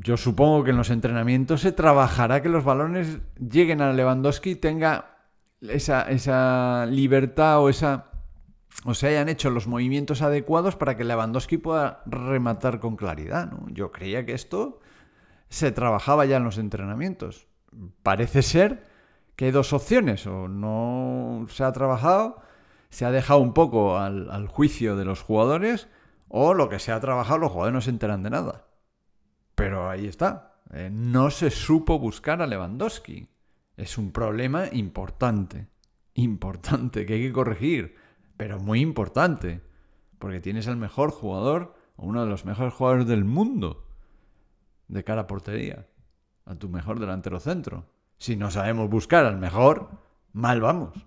yo 0.00 0.16
supongo 0.16 0.64
que 0.64 0.70
en 0.70 0.76
los 0.76 0.90
entrenamientos 0.90 1.60
se 1.60 1.72
trabajará 1.72 2.42
que 2.42 2.48
los 2.48 2.64
balones 2.64 3.18
lleguen 3.38 3.80
a 3.80 3.92
Lewandowski 3.92 4.50
y 4.50 4.56
tenga 4.56 5.18
esa, 5.60 6.02
esa 6.10 6.86
libertad 6.86 7.60
o 7.60 7.68
esa 7.68 8.06
o 8.84 8.94
se 8.94 9.06
hayan 9.06 9.28
hecho 9.28 9.50
los 9.50 9.66
movimientos 9.66 10.22
adecuados 10.22 10.76
para 10.76 10.96
que 10.96 11.04
Lewandowski 11.04 11.58
pueda 11.58 12.02
rematar 12.06 12.80
con 12.80 12.96
claridad. 12.96 13.50
¿no? 13.50 13.68
Yo 13.68 13.92
creía 13.92 14.26
que 14.26 14.32
esto 14.32 14.80
se 15.48 15.70
trabajaba 15.70 16.24
ya 16.24 16.38
en 16.38 16.44
los 16.44 16.58
entrenamientos. 16.58 17.46
Parece 18.02 18.42
ser 18.42 18.86
que 19.36 19.46
hay 19.46 19.50
dos 19.50 19.72
opciones, 19.72 20.26
o 20.26 20.48
no 20.48 21.46
se 21.48 21.64
ha 21.64 21.72
trabajado, 21.72 22.42
se 22.92 23.04
ha 23.04 23.10
dejado 23.10 23.40
un 23.40 23.54
poco 23.54 23.98
al, 23.98 24.46
juicio 24.46 24.94
de 24.94 25.04
los 25.04 25.22
jugadores, 25.22 25.88
o 26.28 26.54
lo 26.54 26.68
que 26.68 26.78
se 26.78 26.92
ha 26.92 27.00
trabajado 27.00 27.38
los 27.38 27.50
jugadores 27.50 27.74
no 27.74 27.80
se 27.80 27.90
enteran 27.90 28.22
de 28.22 28.30
nada. 28.30 28.66
Pero 29.56 29.90
ahí 29.90 30.06
está. 30.06 30.60
Eh, 30.72 30.90
no 30.92 31.30
se 31.30 31.50
supo 31.50 31.98
buscar 31.98 32.40
a 32.40 32.46
Lewandowski. 32.46 33.26
Es 33.76 33.98
un 33.98 34.12
problema 34.12 34.66
importante. 34.70 35.66
Importante 36.14 37.04
que 37.04 37.14
hay 37.14 37.22
que 37.22 37.32
corregir 37.32 37.96
pero 38.42 38.58
muy 38.58 38.80
importante, 38.80 39.62
porque 40.18 40.40
tienes 40.40 40.66
al 40.66 40.76
mejor 40.76 41.12
jugador, 41.12 41.76
o 41.94 42.06
uno 42.06 42.24
de 42.24 42.28
los 42.28 42.44
mejores 42.44 42.74
jugadores 42.74 43.06
del 43.06 43.24
mundo, 43.24 43.86
de 44.88 45.04
cara 45.04 45.22
a 45.22 45.26
portería, 45.28 45.86
a 46.44 46.56
tu 46.56 46.68
mejor 46.68 46.98
delantero 46.98 47.38
centro. 47.38 47.86
Si 48.18 48.34
no 48.34 48.50
sabemos 48.50 48.90
buscar 48.90 49.26
al 49.26 49.38
mejor, 49.38 49.90
mal 50.32 50.60
vamos. 50.60 51.06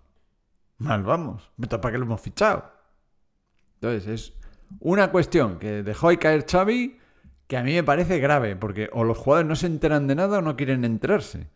Mal 0.77 1.03
vamos. 1.03 1.51
¿Para 1.70 1.91
qué 1.91 1.98
lo 1.98 2.05
hemos 2.05 2.22
fichado? 2.22 2.72
Entonces, 3.75 4.08
es 4.08 4.34
una 4.79 5.12
cuestión 5.12 5.60
que 5.60 5.84
dejó 5.84 6.10
ahí 6.10 6.17
caer 6.17 6.46
Xavi 6.46 7.00
que 7.48 7.58
a 7.58 7.63
mí 7.63 7.74
me 7.74 7.84
parece 7.84 8.20
grave, 8.20 8.55
porque 8.55 8.89
o 8.91 9.03
los 9.03 9.17
jugadores 9.17 9.48
no 9.48 9.55
se 9.55 9.67
enteran 9.67 10.08
de 10.08 10.15
nada 10.15 10.39
o 10.39 10.41
no 10.41 10.55
quieren 10.55 10.84
enterarse. 10.84 11.50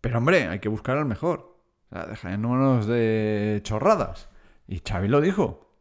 Pero 0.00 0.18
hombre, 0.18 0.46
hay 0.48 0.60
que 0.60 0.68
buscar 0.68 0.96
al 0.96 1.06
mejor. 1.06 1.58
O 1.90 1.94
sea, 1.94 2.06
dejémonos 2.06 2.86
de 2.86 3.60
chorradas. 3.64 4.28
Y 4.68 4.80
Xavi 4.80 5.08
lo 5.08 5.20
dijo. 5.20 5.72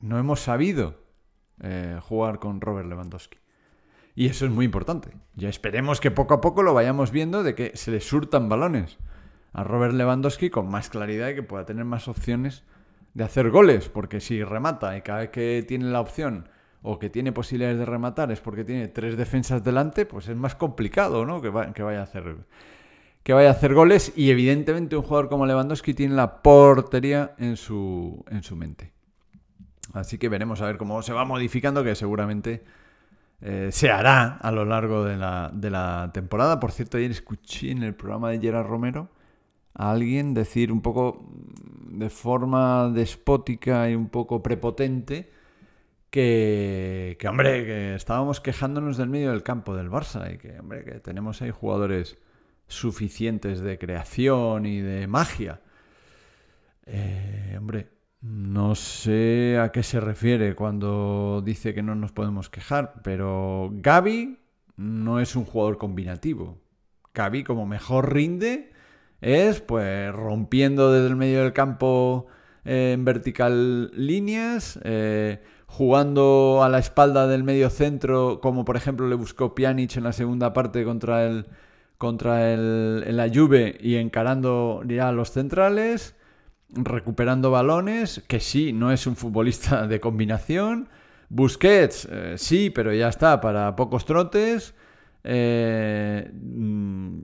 No 0.00 0.18
hemos 0.18 0.40
sabido 0.40 0.96
eh, 1.60 1.98
jugar 2.02 2.38
con 2.38 2.60
Robert 2.60 2.88
Lewandowski. 2.88 3.38
Y 4.14 4.26
eso 4.26 4.46
es 4.46 4.50
muy 4.50 4.64
importante. 4.64 5.12
Ya 5.34 5.48
esperemos 5.48 6.00
que 6.00 6.10
poco 6.10 6.34
a 6.34 6.40
poco 6.40 6.62
lo 6.62 6.74
vayamos 6.74 7.12
viendo 7.12 7.42
de 7.42 7.54
que 7.54 7.76
se 7.76 7.90
le 7.90 8.00
surtan 8.00 8.48
balones 8.48 8.98
a 9.52 9.64
Robert 9.64 9.94
Lewandowski 9.94 10.50
con 10.50 10.70
más 10.70 10.88
claridad 10.88 11.28
y 11.28 11.34
que 11.34 11.42
pueda 11.42 11.64
tener 11.64 11.84
más 11.84 12.08
opciones 12.08 12.64
de 13.14 13.24
hacer 13.24 13.50
goles. 13.50 13.88
Porque 13.88 14.20
si 14.20 14.42
remata 14.42 14.96
y 14.96 15.02
cada 15.02 15.20
vez 15.20 15.30
que 15.30 15.64
tiene 15.66 15.86
la 15.86 16.00
opción 16.00 16.48
o 16.82 16.98
que 16.98 17.10
tiene 17.10 17.32
posibilidades 17.32 17.78
de 17.78 17.84
rematar 17.84 18.30
es 18.30 18.40
porque 18.40 18.64
tiene 18.64 18.88
tres 18.88 19.16
defensas 19.16 19.64
delante, 19.64 20.06
pues 20.06 20.28
es 20.28 20.36
más 20.36 20.54
complicado, 20.54 21.26
¿no? 21.26 21.40
Que, 21.40 21.52
que 21.74 21.82
vaya 21.82 22.00
a 22.00 22.04
hacer 22.04 22.36
que 23.22 23.34
vaya 23.34 23.48
a 23.48 23.52
hacer 23.52 23.74
goles 23.74 24.14
y 24.16 24.30
evidentemente 24.30 24.96
un 24.96 25.02
jugador 25.02 25.28
como 25.28 25.44
Lewandowski 25.44 25.92
tiene 25.92 26.14
la 26.14 26.40
portería 26.40 27.34
en 27.36 27.58
su, 27.58 28.24
en 28.30 28.42
su 28.42 28.56
mente. 28.56 28.92
Así 29.92 30.16
que 30.16 30.30
veremos 30.30 30.62
a 30.62 30.66
ver 30.66 30.78
cómo 30.78 31.02
se 31.02 31.12
va 31.12 31.26
modificando, 31.26 31.84
que 31.84 31.94
seguramente 31.94 32.64
eh, 33.42 33.68
se 33.70 33.90
hará 33.90 34.36
a 34.36 34.50
lo 34.50 34.64
largo 34.64 35.04
de 35.04 35.16
la, 35.16 35.50
de 35.52 35.68
la, 35.68 36.10
temporada. 36.14 36.58
Por 36.58 36.72
cierto, 36.72 36.96
ayer 36.96 37.10
escuché 37.10 37.70
en 37.70 37.82
el 37.82 37.94
programa 37.94 38.30
de 38.30 38.40
Gerard 38.40 38.66
Romero 38.66 39.10
a 39.78 39.92
alguien 39.92 40.34
decir 40.34 40.70
un 40.70 40.82
poco 40.82 41.24
de 41.88 42.10
forma 42.10 42.90
despótica 42.90 43.88
y 43.88 43.94
un 43.94 44.08
poco 44.08 44.42
prepotente 44.42 45.30
que, 46.10 47.16
que, 47.18 47.28
hombre, 47.28 47.64
que 47.64 47.94
estábamos 47.94 48.40
quejándonos 48.40 48.96
del 48.96 49.08
medio 49.08 49.30
del 49.30 49.42
campo 49.42 49.74
del 49.76 49.90
Barça 49.90 50.34
y 50.34 50.38
que, 50.38 50.58
hombre, 50.58 50.84
que 50.84 51.00
tenemos 51.00 51.40
ahí 51.42 51.50
jugadores 51.50 52.18
suficientes 52.66 53.60
de 53.60 53.78
creación 53.78 54.66
y 54.66 54.80
de 54.80 55.06
magia. 55.06 55.60
Eh, 56.86 57.54
hombre, 57.56 57.88
no 58.20 58.74
sé 58.74 59.58
a 59.58 59.70
qué 59.70 59.82
se 59.82 60.00
refiere 60.00 60.54
cuando 60.54 61.40
dice 61.44 61.72
que 61.72 61.82
no 61.82 61.94
nos 61.94 62.12
podemos 62.12 62.50
quejar, 62.50 62.94
pero 63.04 63.70
Gaby 63.72 64.38
no 64.76 65.20
es 65.20 65.36
un 65.36 65.44
jugador 65.44 65.78
combinativo. 65.78 66.58
Gaby 67.14 67.44
como 67.44 67.66
mejor 67.66 68.12
rinde 68.12 68.72
es 69.20 69.60
pues 69.60 70.12
rompiendo 70.12 70.92
desde 70.92 71.08
el 71.08 71.16
medio 71.16 71.42
del 71.42 71.52
campo 71.52 72.26
eh, 72.64 72.92
en 72.92 73.04
vertical 73.04 73.90
líneas, 73.94 74.78
eh, 74.84 75.42
jugando 75.66 76.60
a 76.62 76.68
la 76.68 76.78
espalda 76.78 77.26
del 77.26 77.42
medio 77.44 77.70
centro, 77.70 78.40
como 78.40 78.64
por 78.64 78.76
ejemplo 78.76 79.08
le 79.08 79.14
buscó 79.16 79.54
Pjanic 79.54 79.96
en 79.96 80.04
la 80.04 80.12
segunda 80.12 80.52
parte 80.52 80.84
contra 80.84 81.26
el, 81.26 81.46
contra 81.98 82.52
el, 82.52 83.16
la 83.16 83.28
Juve 83.28 83.76
y 83.80 83.96
encarando 83.96 84.82
ya 84.86 85.12
los 85.12 85.32
centrales, 85.32 86.14
recuperando 86.70 87.50
balones, 87.50 88.22
que 88.28 88.40
sí, 88.40 88.72
no 88.72 88.92
es 88.92 89.06
un 89.06 89.16
futbolista 89.16 89.86
de 89.86 90.00
combinación. 90.00 90.88
Busquets, 91.30 92.08
eh, 92.10 92.34
sí, 92.38 92.70
pero 92.70 92.92
ya 92.94 93.08
está, 93.08 93.40
para 93.40 93.76
pocos 93.76 94.04
trotes. 94.04 94.74
Mm, 95.24 97.20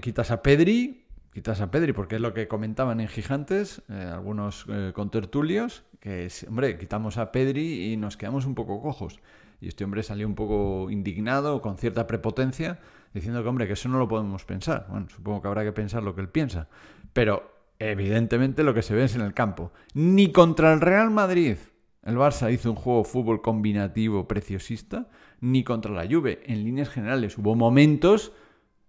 quitas 0.00 0.30
a 0.30 0.42
Pedri, 0.42 1.05
quitas 1.36 1.60
a 1.60 1.70
Pedri, 1.70 1.92
porque 1.92 2.14
es 2.14 2.22
lo 2.22 2.32
que 2.32 2.48
comentaban 2.48 2.98
en 2.98 3.08
Gigantes, 3.08 3.82
eh, 3.90 4.10
algunos 4.10 4.64
eh, 4.70 4.92
contertulios, 4.94 5.84
que 6.00 6.24
es, 6.24 6.46
hombre, 6.48 6.78
quitamos 6.78 7.18
a 7.18 7.30
Pedri 7.30 7.92
y 7.92 7.98
nos 7.98 8.16
quedamos 8.16 8.46
un 8.46 8.54
poco 8.54 8.80
cojos. 8.80 9.20
Y 9.60 9.68
este 9.68 9.84
hombre 9.84 10.02
salió 10.02 10.26
un 10.26 10.34
poco 10.34 10.90
indignado, 10.90 11.60
con 11.60 11.76
cierta 11.76 12.06
prepotencia, 12.06 12.78
diciendo 13.12 13.42
que, 13.42 13.50
hombre, 13.50 13.66
que 13.66 13.74
eso 13.74 13.90
no 13.90 13.98
lo 13.98 14.08
podemos 14.08 14.46
pensar. 14.46 14.86
Bueno, 14.88 15.10
supongo 15.10 15.42
que 15.42 15.48
habrá 15.48 15.62
que 15.62 15.72
pensar 15.72 16.02
lo 16.02 16.14
que 16.14 16.22
él 16.22 16.30
piensa. 16.30 16.70
Pero, 17.12 17.52
evidentemente, 17.78 18.62
lo 18.62 18.72
que 18.72 18.80
se 18.80 18.94
ve 18.94 19.04
es 19.04 19.14
en 19.14 19.20
el 19.20 19.34
campo. 19.34 19.72
Ni 19.92 20.32
contra 20.32 20.72
el 20.72 20.80
Real 20.80 21.10
Madrid 21.10 21.58
el 22.02 22.16
Barça 22.16 22.50
hizo 22.50 22.70
un 22.70 22.76
juego 22.76 23.00
de 23.00 23.10
fútbol 23.10 23.42
combinativo 23.42 24.26
preciosista, 24.26 25.10
ni 25.42 25.64
contra 25.64 25.92
la 25.92 26.06
Juve. 26.10 26.40
En 26.46 26.64
líneas 26.64 26.88
generales 26.88 27.36
hubo 27.36 27.54
momentos 27.54 28.32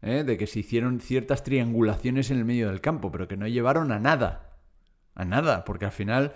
¿eh? 0.02 0.24
de 0.24 0.38
que 0.38 0.48
se 0.48 0.60
hicieron 0.60 1.00
ciertas 1.00 1.44
triangulaciones 1.44 2.32
en 2.32 2.38
el 2.38 2.46
medio 2.46 2.70
del 2.70 2.82
campo, 2.82 3.12
pero 3.12 3.28
que 3.28 3.38
no 3.38 3.48
llevaron 3.48 3.92
a 3.92 4.00
nada. 4.00 4.58
A 5.16 5.26
nada, 5.26 5.66
porque 5.66 5.86
al 5.86 5.92
final 5.92 6.34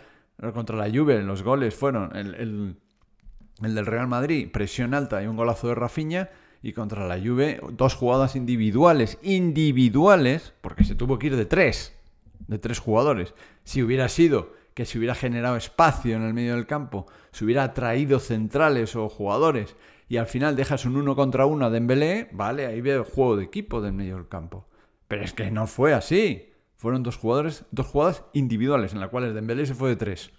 contra 0.53 0.75
la 0.75 0.89
Juve 0.89 1.21
los 1.21 1.43
goles 1.43 1.75
fueron 1.75 2.15
el, 2.15 2.33
el, 2.35 3.75
del 3.75 3.85
Real 3.85 4.07
Madrid, 4.07 4.49
presión 4.51 4.93
alta 4.95 5.21
y 5.21 5.27
un 5.27 5.35
golazo 5.35 5.67
de 5.67 5.75
Rafinha, 5.75 6.29
y 6.63 6.73
contra 6.73 7.07
la 7.07 7.19
Juve 7.19 7.59
dos 7.71 7.95
jugadas 7.95 8.35
individuales, 8.35 9.19
individuales, 9.21 10.53
porque 10.61 10.83
se 10.83 10.95
tuvo 10.95 11.19
que 11.19 11.27
ir 11.27 11.35
de 11.35 11.45
tres, 11.45 11.95
de 12.47 12.59
tres 12.59 12.79
jugadores. 12.79 13.33
Si 13.63 13.83
hubiera 13.83 14.09
sido 14.09 14.53
que 14.73 14.85
se 14.85 14.97
hubiera 14.97 15.15
generado 15.15 15.57
espacio 15.57 16.15
en 16.15 16.23
el 16.23 16.33
medio 16.33 16.55
del 16.55 16.65
campo, 16.65 17.07
se 17.31 17.45
hubiera 17.45 17.73
traído 17.73 18.19
centrales 18.19 18.95
o 18.95 19.09
jugadores 19.09 19.75
y 20.11 20.17
al 20.17 20.27
final 20.27 20.57
dejas 20.57 20.83
un 20.83 20.97
uno 20.97 21.15
contra 21.15 21.45
uno 21.45 21.67
a 21.67 21.69
Dembélé, 21.69 22.27
vale, 22.33 22.65
ahí 22.65 22.81
ve 22.81 22.95
el 22.95 23.03
juego 23.03 23.37
de 23.37 23.45
equipo 23.45 23.79
del 23.79 23.93
medio 23.93 24.17
del 24.17 24.27
campo. 24.27 24.67
Pero 25.07 25.23
es 25.23 25.31
que 25.31 25.49
no 25.51 25.67
fue 25.67 25.93
así. 25.93 26.51
Fueron 26.75 27.01
dos 27.01 27.15
jugadores, 27.15 27.63
dos 27.71 27.87
jugadas 27.87 28.25
individuales 28.33 28.91
en 28.91 28.99
las 28.99 29.07
cuales 29.07 29.33
Dembélé 29.33 29.65
se 29.65 29.73
fue 29.73 29.87
de 29.87 29.95
tres. 29.95 30.33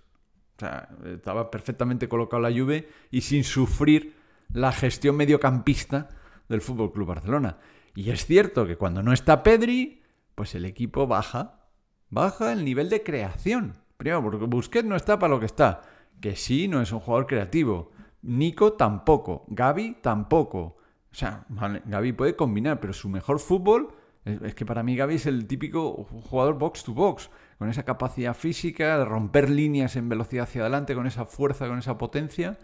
O 0.56 0.60
sea, 0.60 0.90
estaba 1.06 1.50
perfectamente 1.50 2.06
colocado 2.06 2.42
la 2.42 2.52
Juve 2.52 2.86
y 3.10 3.22
sin 3.22 3.44
sufrir 3.44 4.14
la 4.52 4.72
gestión 4.72 5.16
mediocampista 5.16 6.10
del 6.50 6.60
Fútbol 6.60 6.92
Club 6.92 7.08
Barcelona. 7.08 7.56
Y 7.94 8.10
es 8.10 8.26
cierto 8.26 8.66
que 8.66 8.76
cuando 8.76 9.02
no 9.02 9.14
está 9.14 9.42
Pedri, 9.42 10.02
pues 10.34 10.54
el 10.54 10.66
equipo 10.66 11.06
baja, 11.06 11.64
baja 12.10 12.52
el 12.52 12.66
nivel 12.66 12.90
de 12.90 13.02
creación. 13.02 13.78
Primero, 13.96 14.22
porque 14.22 14.44
Busquets 14.44 14.86
no 14.86 14.96
está 14.96 15.18
para 15.18 15.32
lo 15.32 15.40
que 15.40 15.46
está. 15.46 15.80
Que 16.20 16.36
sí, 16.36 16.68
no 16.68 16.82
es 16.82 16.92
un 16.92 17.00
jugador 17.00 17.26
creativo. 17.26 17.91
Nico 18.22 18.74
tampoco, 18.74 19.44
Gaby 19.48 19.98
tampoco. 20.00 20.76
O 21.10 21.14
sea, 21.14 21.44
Gaby 21.84 22.12
puede 22.12 22.36
combinar, 22.36 22.80
pero 22.80 22.92
su 22.92 23.08
mejor 23.08 23.38
fútbol 23.38 23.94
es, 24.24 24.54
que 24.54 24.64
para 24.64 24.82
mí 24.82 24.96
Gaby 24.96 25.16
es 25.16 25.26
el 25.26 25.46
típico 25.46 26.04
jugador 26.04 26.58
box 26.58 26.84
to 26.84 26.94
box, 26.94 27.30
con 27.58 27.68
esa 27.68 27.84
capacidad 27.84 28.34
física 28.34 28.98
de 28.98 29.04
romper 29.04 29.50
líneas 29.50 29.96
en 29.96 30.08
velocidad 30.08 30.44
hacia 30.44 30.62
adelante, 30.62 30.94
con 30.94 31.06
esa 31.06 31.26
fuerza, 31.26 31.66
con 31.66 31.78
esa 31.78 31.98
potencia 31.98 32.58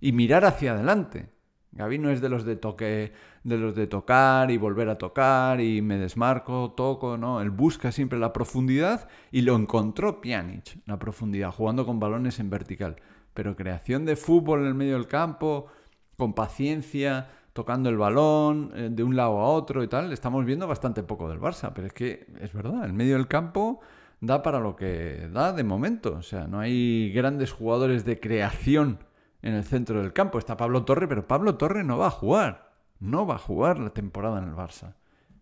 y 0.00 0.12
mirar 0.12 0.44
hacia 0.44 0.72
adelante. 0.72 1.30
Gaby 1.72 1.98
no 1.98 2.10
es 2.10 2.20
de 2.20 2.28
los 2.28 2.44
de 2.44 2.56
toque, 2.56 3.12
de 3.44 3.56
los 3.56 3.76
de 3.76 3.86
tocar 3.86 4.50
y 4.50 4.56
volver 4.56 4.88
a 4.88 4.98
tocar 4.98 5.60
y 5.60 5.80
me 5.82 5.98
desmarco, 5.98 6.72
toco, 6.72 7.16
no, 7.16 7.40
él 7.40 7.50
busca 7.50 7.92
siempre 7.92 8.18
la 8.18 8.32
profundidad 8.32 9.08
y 9.30 9.42
lo 9.42 9.54
encontró 9.54 10.20
Pjanic, 10.20 10.80
la 10.86 10.98
profundidad, 10.98 11.52
jugando 11.52 11.86
con 11.86 12.00
balones 12.00 12.40
en 12.40 12.50
vertical 12.50 12.96
pero 13.40 13.56
creación 13.56 14.04
de 14.04 14.16
fútbol 14.16 14.60
en 14.60 14.66
el 14.66 14.74
medio 14.74 14.96
del 14.96 15.06
campo, 15.06 15.68
con 16.18 16.34
paciencia, 16.34 17.30
tocando 17.54 17.88
el 17.88 17.96
balón 17.96 18.70
eh, 18.74 18.90
de 18.92 19.02
un 19.02 19.16
lado 19.16 19.38
a 19.38 19.48
otro 19.48 19.82
y 19.82 19.88
tal, 19.88 20.12
estamos 20.12 20.44
viendo 20.44 20.66
bastante 20.66 21.02
poco 21.02 21.26
del 21.26 21.40
Barça, 21.40 21.72
pero 21.74 21.86
es 21.86 21.94
que 21.94 22.26
es 22.38 22.52
verdad, 22.52 22.84
el 22.84 22.92
medio 22.92 23.14
del 23.14 23.28
campo 23.28 23.80
da 24.20 24.42
para 24.42 24.60
lo 24.60 24.76
que 24.76 25.30
da 25.32 25.54
de 25.54 25.64
momento, 25.64 26.16
o 26.18 26.22
sea, 26.22 26.48
no 26.48 26.60
hay 26.60 27.10
grandes 27.14 27.50
jugadores 27.50 28.04
de 28.04 28.20
creación 28.20 28.98
en 29.40 29.54
el 29.54 29.64
centro 29.64 30.02
del 30.02 30.12
campo, 30.12 30.38
está 30.38 30.58
Pablo 30.58 30.84
Torre, 30.84 31.08
pero 31.08 31.26
Pablo 31.26 31.54
Torre 31.54 31.82
no 31.82 31.96
va 31.96 32.08
a 32.08 32.10
jugar, 32.10 32.74
no 32.98 33.26
va 33.26 33.36
a 33.36 33.38
jugar 33.38 33.78
la 33.78 33.94
temporada 33.94 34.36
en 34.36 34.50
el 34.50 34.54
Barça. 34.54 34.96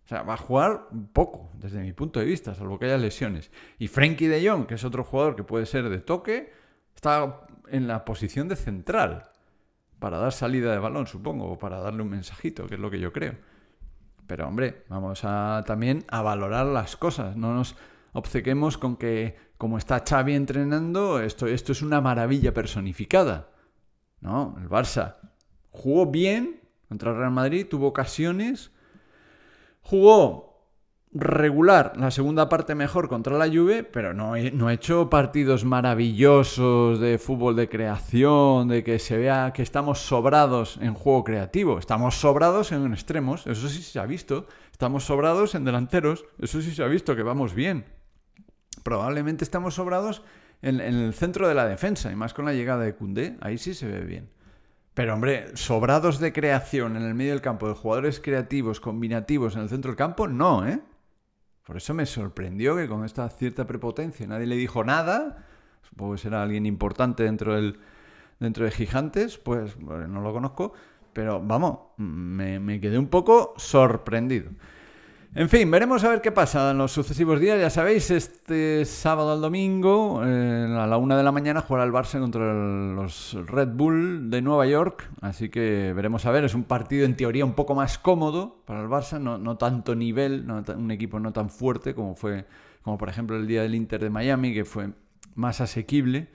O 0.05 0.09
sea, 0.09 0.23
va 0.23 0.35
a 0.35 0.37
jugar 0.37 0.87
poco, 1.13 1.51
desde 1.55 1.81
mi 1.81 1.93
punto 1.95 2.21
de 2.21 2.27
vista, 2.27 2.55
salvo 2.55 2.79
que 2.79 2.85
haya 2.85 2.97
lesiones. 2.97 3.51
Y 3.81 3.89
Frankie 3.89 4.29
de 4.29 4.49
Jong, 4.49 4.69
que 4.69 4.75
es 4.77 4.85
otro 4.85 5.03
jugador 5.03 5.35
que 5.35 5.43
puede 5.43 5.67
ser 5.67 5.89
de 5.89 5.99
toque, 5.99 6.53
está 6.95 7.47
en 7.71 7.89
la 7.89 8.05
posición 8.05 8.49
de 8.49 8.57
central 8.57 9.31
para 9.99 10.19
dar 10.19 10.33
salida 10.33 10.73
de 10.73 10.79
balón, 10.79 11.07
supongo, 11.07 11.51
o 11.51 11.59
para 11.59 11.81
darle 11.81 12.03
un 12.03 12.11
mensajito, 12.11 12.67
que 12.67 12.75
es 12.75 12.81
lo 12.81 12.91
que 12.91 13.01
yo 13.01 13.13
creo. 13.13 13.35
Pero 14.27 14.47
hombre, 14.47 14.85
vamos 14.89 15.21
a 15.25 15.65
también 15.67 16.05
a 16.09 16.23
valorar 16.23 16.67
las 16.67 16.97
cosas, 16.97 17.37
no 17.37 17.55
nos 17.55 17.77
obcequemos 18.13 18.79
con 18.79 18.97
que 18.97 19.37
como 19.57 19.77
está 19.77 20.05
Xavi 20.09 20.35
entrenando, 20.35 21.21
esto, 21.21 21.47
esto 21.47 21.73
es 21.73 21.83
una 21.83 22.01
maravilla 22.01 22.55
personificada. 22.55 23.51
No, 24.21 24.57
el 24.61 24.69
Barça 24.69 25.17
jugó 25.71 26.07
bien 26.07 26.61
contra 26.89 27.11
el 27.11 27.19
Real 27.19 27.33
Madrid, 27.33 27.67
tuvo 27.69 27.89
ocasiones, 27.89 28.71
jugó 29.83 30.48
regular, 31.13 31.95
la 31.97 32.11
segunda 32.11 32.49
parte 32.49 32.75
mejor 32.75 33.09
contra 33.09 33.39
la 33.39 33.49
Juve, 33.49 33.83
pero 33.83 34.13
no, 34.13 34.35
no 34.37 34.69
ha 34.69 34.73
hecho 34.73 35.09
partidos 35.09 35.65
maravillosos 35.65 37.01
de 37.01 37.19
fútbol 37.19 37.57
de 37.57 37.69
creación, 37.69 38.69
de 38.69 38.85
que 38.85 38.99
se 38.99 39.17
vea 39.17 39.53
que 39.55 39.63
estamos 39.63 40.01
sobrados 40.01 40.79
en 40.83 40.95
juego 40.95 41.25
creativo. 41.25 41.79
Estamos 41.79 42.17
sobrados 42.17 42.73
en 42.73 42.93
extremos, 42.93 43.47
eso 43.47 43.69
sí 43.69 43.83
se 43.83 43.99
ha 43.99 44.07
visto. 44.07 44.47
Estamos 44.71 45.05
sobrados 45.05 45.55
en 45.55 45.65
delanteros, 45.65 46.25
eso 46.39 46.61
sí 46.61 46.73
se 46.73 46.83
ha 46.83 46.87
visto 46.87 47.17
que 47.17 47.23
vamos 47.23 47.55
bien. 47.55 47.85
Probablemente 48.85 49.45
estamos 49.45 49.75
sobrados 49.75 50.23
en, 50.63 50.81
el 50.81 51.15
centro 51.15 51.49
de 51.49 51.55
la 51.55 51.67
defensa, 51.67 52.13
y 52.13 52.17
más 52.17 52.35
con 52.35 52.45
la 52.45 52.53
llegada 52.53 52.85
de 52.85 52.95
Cundé, 52.95 53.37
ahí 53.41 53.59
sí 53.59 53.75
se 53.75 53.87
ve 53.87 54.01
bien. 54.01 54.31
Pero 54.95 55.15
hombre, 55.15 55.57
sobrados 55.57 56.19
de 56.19 56.33
creación 56.33 56.97
en 56.97 57.03
el 57.03 57.15
medio 57.15 57.33
del 57.33 57.41
campo, 57.41 57.69
de 57.69 57.75
jugadores 57.75 58.21
creativos, 58.21 58.81
combinativos 58.81 59.55
en 59.55 59.63
el 59.63 59.69
centro 59.69 59.91
del 59.91 59.97
campo, 59.97 60.27
no, 60.27 60.67
¿eh? 60.67 60.81
Por 61.69 61.77
eso 61.77 61.93
me 61.93 62.07
sorprendió 62.07 62.77
que 62.77 62.89
con 62.89 63.05
esta 63.05 63.29
cierta 63.29 63.67
prepotencia 63.67 64.27
nadie 64.27 64.47
le 64.47 64.57
dijo 64.57 64.85
nada. 64.85 65.45
Supongo 65.83 66.13
que 66.13 66.19
será 66.19 66.43
alguien 66.43 66.65
importante 66.65 67.25
dentro, 67.25 67.57
del, 67.57 67.79
dentro 68.41 68.65
de 68.65 68.71
Gigantes, 68.71 69.37
pues 69.37 69.79
no 69.79 70.23
lo 70.23 70.33
conozco. 70.33 70.73
Pero 71.13 71.43
vamos, 71.43 71.79
me, 71.99 72.59
me 72.59 72.81
quedé 72.81 72.99
un 72.99 73.09
poco 73.09 73.53
sorprendido. 73.59 74.51
En 75.35 75.51
fin, 75.51 75.71
veremos 75.71 76.03
a 76.05 76.09
ver 76.09 76.23
qué 76.23 76.33
pasa 76.33 76.71
en 76.71 76.79
los 76.79 76.91
sucesivos 76.91 77.39
días. 77.39 77.61
Ya 77.61 77.69
sabéis, 77.69 78.11
este 78.11 78.85
sábado 78.87 79.33
al 79.33 79.43
domingo, 79.43 80.23
eh, 80.25 80.75
a 80.77 80.87
la 80.87 80.97
una 80.97 81.19
de 81.19 81.23
la 81.23 81.33
mañana, 81.33 81.61
jugará 81.61 81.85
el 81.85 81.93
Barça 81.93 82.19
contra 82.19 82.55
los 82.55 83.37
Red 83.47 83.69
Bull 83.69 84.31
de 84.31 84.41
Nueva 84.41 84.67
York. 84.67 85.11
Así 85.21 85.51
que 85.51 85.93
veremos 85.95 86.25
a 86.25 86.31
ver. 86.31 86.45
Es 86.45 86.55
un 86.55 86.65
partido 86.65 87.05
en 87.05 87.15
teoría 87.15 87.45
un 87.45 87.53
poco 87.53 87.75
más 87.75 87.99
cómodo 87.99 88.63
para 88.65 88.81
el 88.81 88.89
Barça, 88.89 89.21
no, 89.21 89.59
tanto 89.59 89.95
nivel, 89.95 90.51
un 90.77 90.91
equipo 90.91 91.21
no 91.21 91.31
tan 91.33 91.51
fuerte 91.51 91.95
como 91.95 92.17
fue, 92.17 92.47
como 92.83 92.97
por 92.97 93.11
ejemplo 93.11 93.37
el 93.37 93.47
día 93.47 93.61
del 93.63 93.75
Inter 93.75 94.01
de 94.01 94.11
Miami, 94.11 94.55
que 94.55 94.65
fue 94.65 94.93
más 95.35 95.61
asequible. 95.61 96.29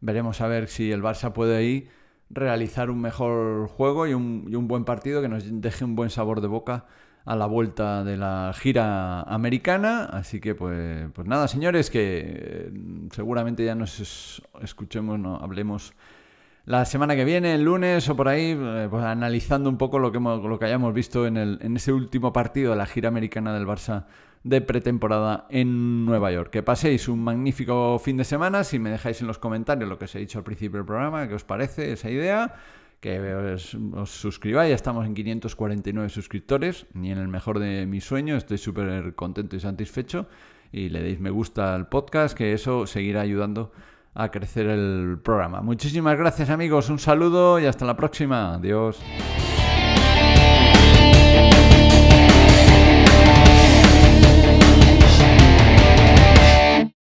Veremos 0.00 0.40
a 0.40 0.46
ver 0.46 0.68
si 0.68 0.92
el 0.92 1.02
Barça 1.02 1.32
puede 1.32 1.56
ahí 1.56 1.88
realizar 2.30 2.88
un 2.88 3.00
mejor 3.00 3.66
juego 3.66 4.06
y 4.06 4.14
un, 4.14 4.46
y 4.48 4.54
un 4.54 4.68
buen 4.68 4.84
partido 4.84 5.20
que 5.20 5.28
nos 5.28 5.42
deje 5.60 5.84
un 5.84 5.96
buen 5.96 6.10
sabor 6.10 6.40
de 6.40 6.46
boca 6.46 6.86
a 7.28 7.36
la 7.36 7.44
vuelta 7.44 8.04
de 8.04 8.16
la 8.16 8.54
gira 8.58 9.20
americana. 9.20 10.04
Así 10.04 10.40
que, 10.40 10.54
pues, 10.54 11.10
pues 11.12 11.28
nada, 11.28 11.46
señores, 11.46 11.90
que 11.90 12.22
eh, 12.24 12.70
seguramente 13.12 13.66
ya 13.66 13.74
nos 13.74 14.42
escuchemos, 14.62 15.18
no, 15.18 15.36
hablemos 15.36 15.92
la 16.64 16.86
semana 16.86 17.16
que 17.16 17.26
viene, 17.26 17.54
el 17.54 17.64
lunes 17.64 18.08
o 18.08 18.16
por 18.16 18.28
ahí, 18.28 18.56
eh, 18.58 18.86
pues 18.88 19.04
analizando 19.04 19.68
un 19.68 19.76
poco 19.76 19.98
lo 19.98 20.10
que, 20.10 20.18
lo 20.18 20.58
que 20.58 20.64
hayamos 20.64 20.94
visto 20.94 21.26
en, 21.26 21.36
el, 21.36 21.58
en 21.60 21.76
ese 21.76 21.92
último 21.92 22.32
partido 22.32 22.70
de 22.70 22.78
la 22.78 22.86
gira 22.86 23.08
americana 23.08 23.52
del 23.52 23.66
Barça 23.66 24.06
de 24.42 24.62
pretemporada 24.62 25.46
en 25.50 26.06
Nueva 26.06 26.32
York. 26.32 26.50
Que 26.50 26.62
paséis 26.62 27.08
un 27.08 27.22
magnífico 27.22 27.98
fin 27.98 28.16
de 28.16 28.24
semana. 28.24 28.64
Si 28.64 28.78
me 28.78 28.88
dejáis 28.88 29.20
en 29.20 29.26
los 29.26 29.38
comentarios 29.38 29.86
lo 29.86 29.98
que 29.98 30.06
os 30.06 30.14
he 30.14 30.18
dicho 30.18 30.38
al 30.38 30.44
principio 30.44 30.78
del 30.78 30.86
programa, 30.86 31.28
qué 31.28 31.34
os 31.34 31.44
parece 31.44 31.92
esa 31.92 32.08
idea 32.08 32.54
que 33.00 33.34
os, 33.34 34.10
suscribáis. 34.10 34.70
Ya 34.70 34.74
estamos 34.74 35.06
en 35.06 35.14
549 35.14 36.08
suscriptores, 36.08 36.86
ni 36.94 37.10
en 37.10 37.18
el 37.18 37.28
mejor 37.28 37.58
de 37.58 37.86
mis 37.86 38.04
sueños. 38.04 38.38
Estoy 38.38 38.58
súper 38.58 39.14
contento 39.14 39.56
y 39.56 39.60
satisfecho. 39.60 40.26
Y 40.72 40.90
le 40.90 41.02
deis 41.02 41.18
me 41.20 41.30
gusta 41.30 41.74
al 41.74 41.88
podcast, 41.88 42.36
que 42.36 42.52
eso 42.52 42.86
seguirá 42.86 43.22
ayudando 43.22 43.72
a 44.14 44.30
crecer 44.30 44.66
el 44.66 45.18
programa. 45.22 45.60
Muchísimas 45.60 46.18
gracias 46.18 46.50
amigos, 46.50 46.90
un 46.90 46.98
saludo 46.98 47.58
y 47.58 47.66
hasta 47.66 47.86
la 47.86 47.96
próxima. 47.96 48.54
Adiós. 48.54 49.00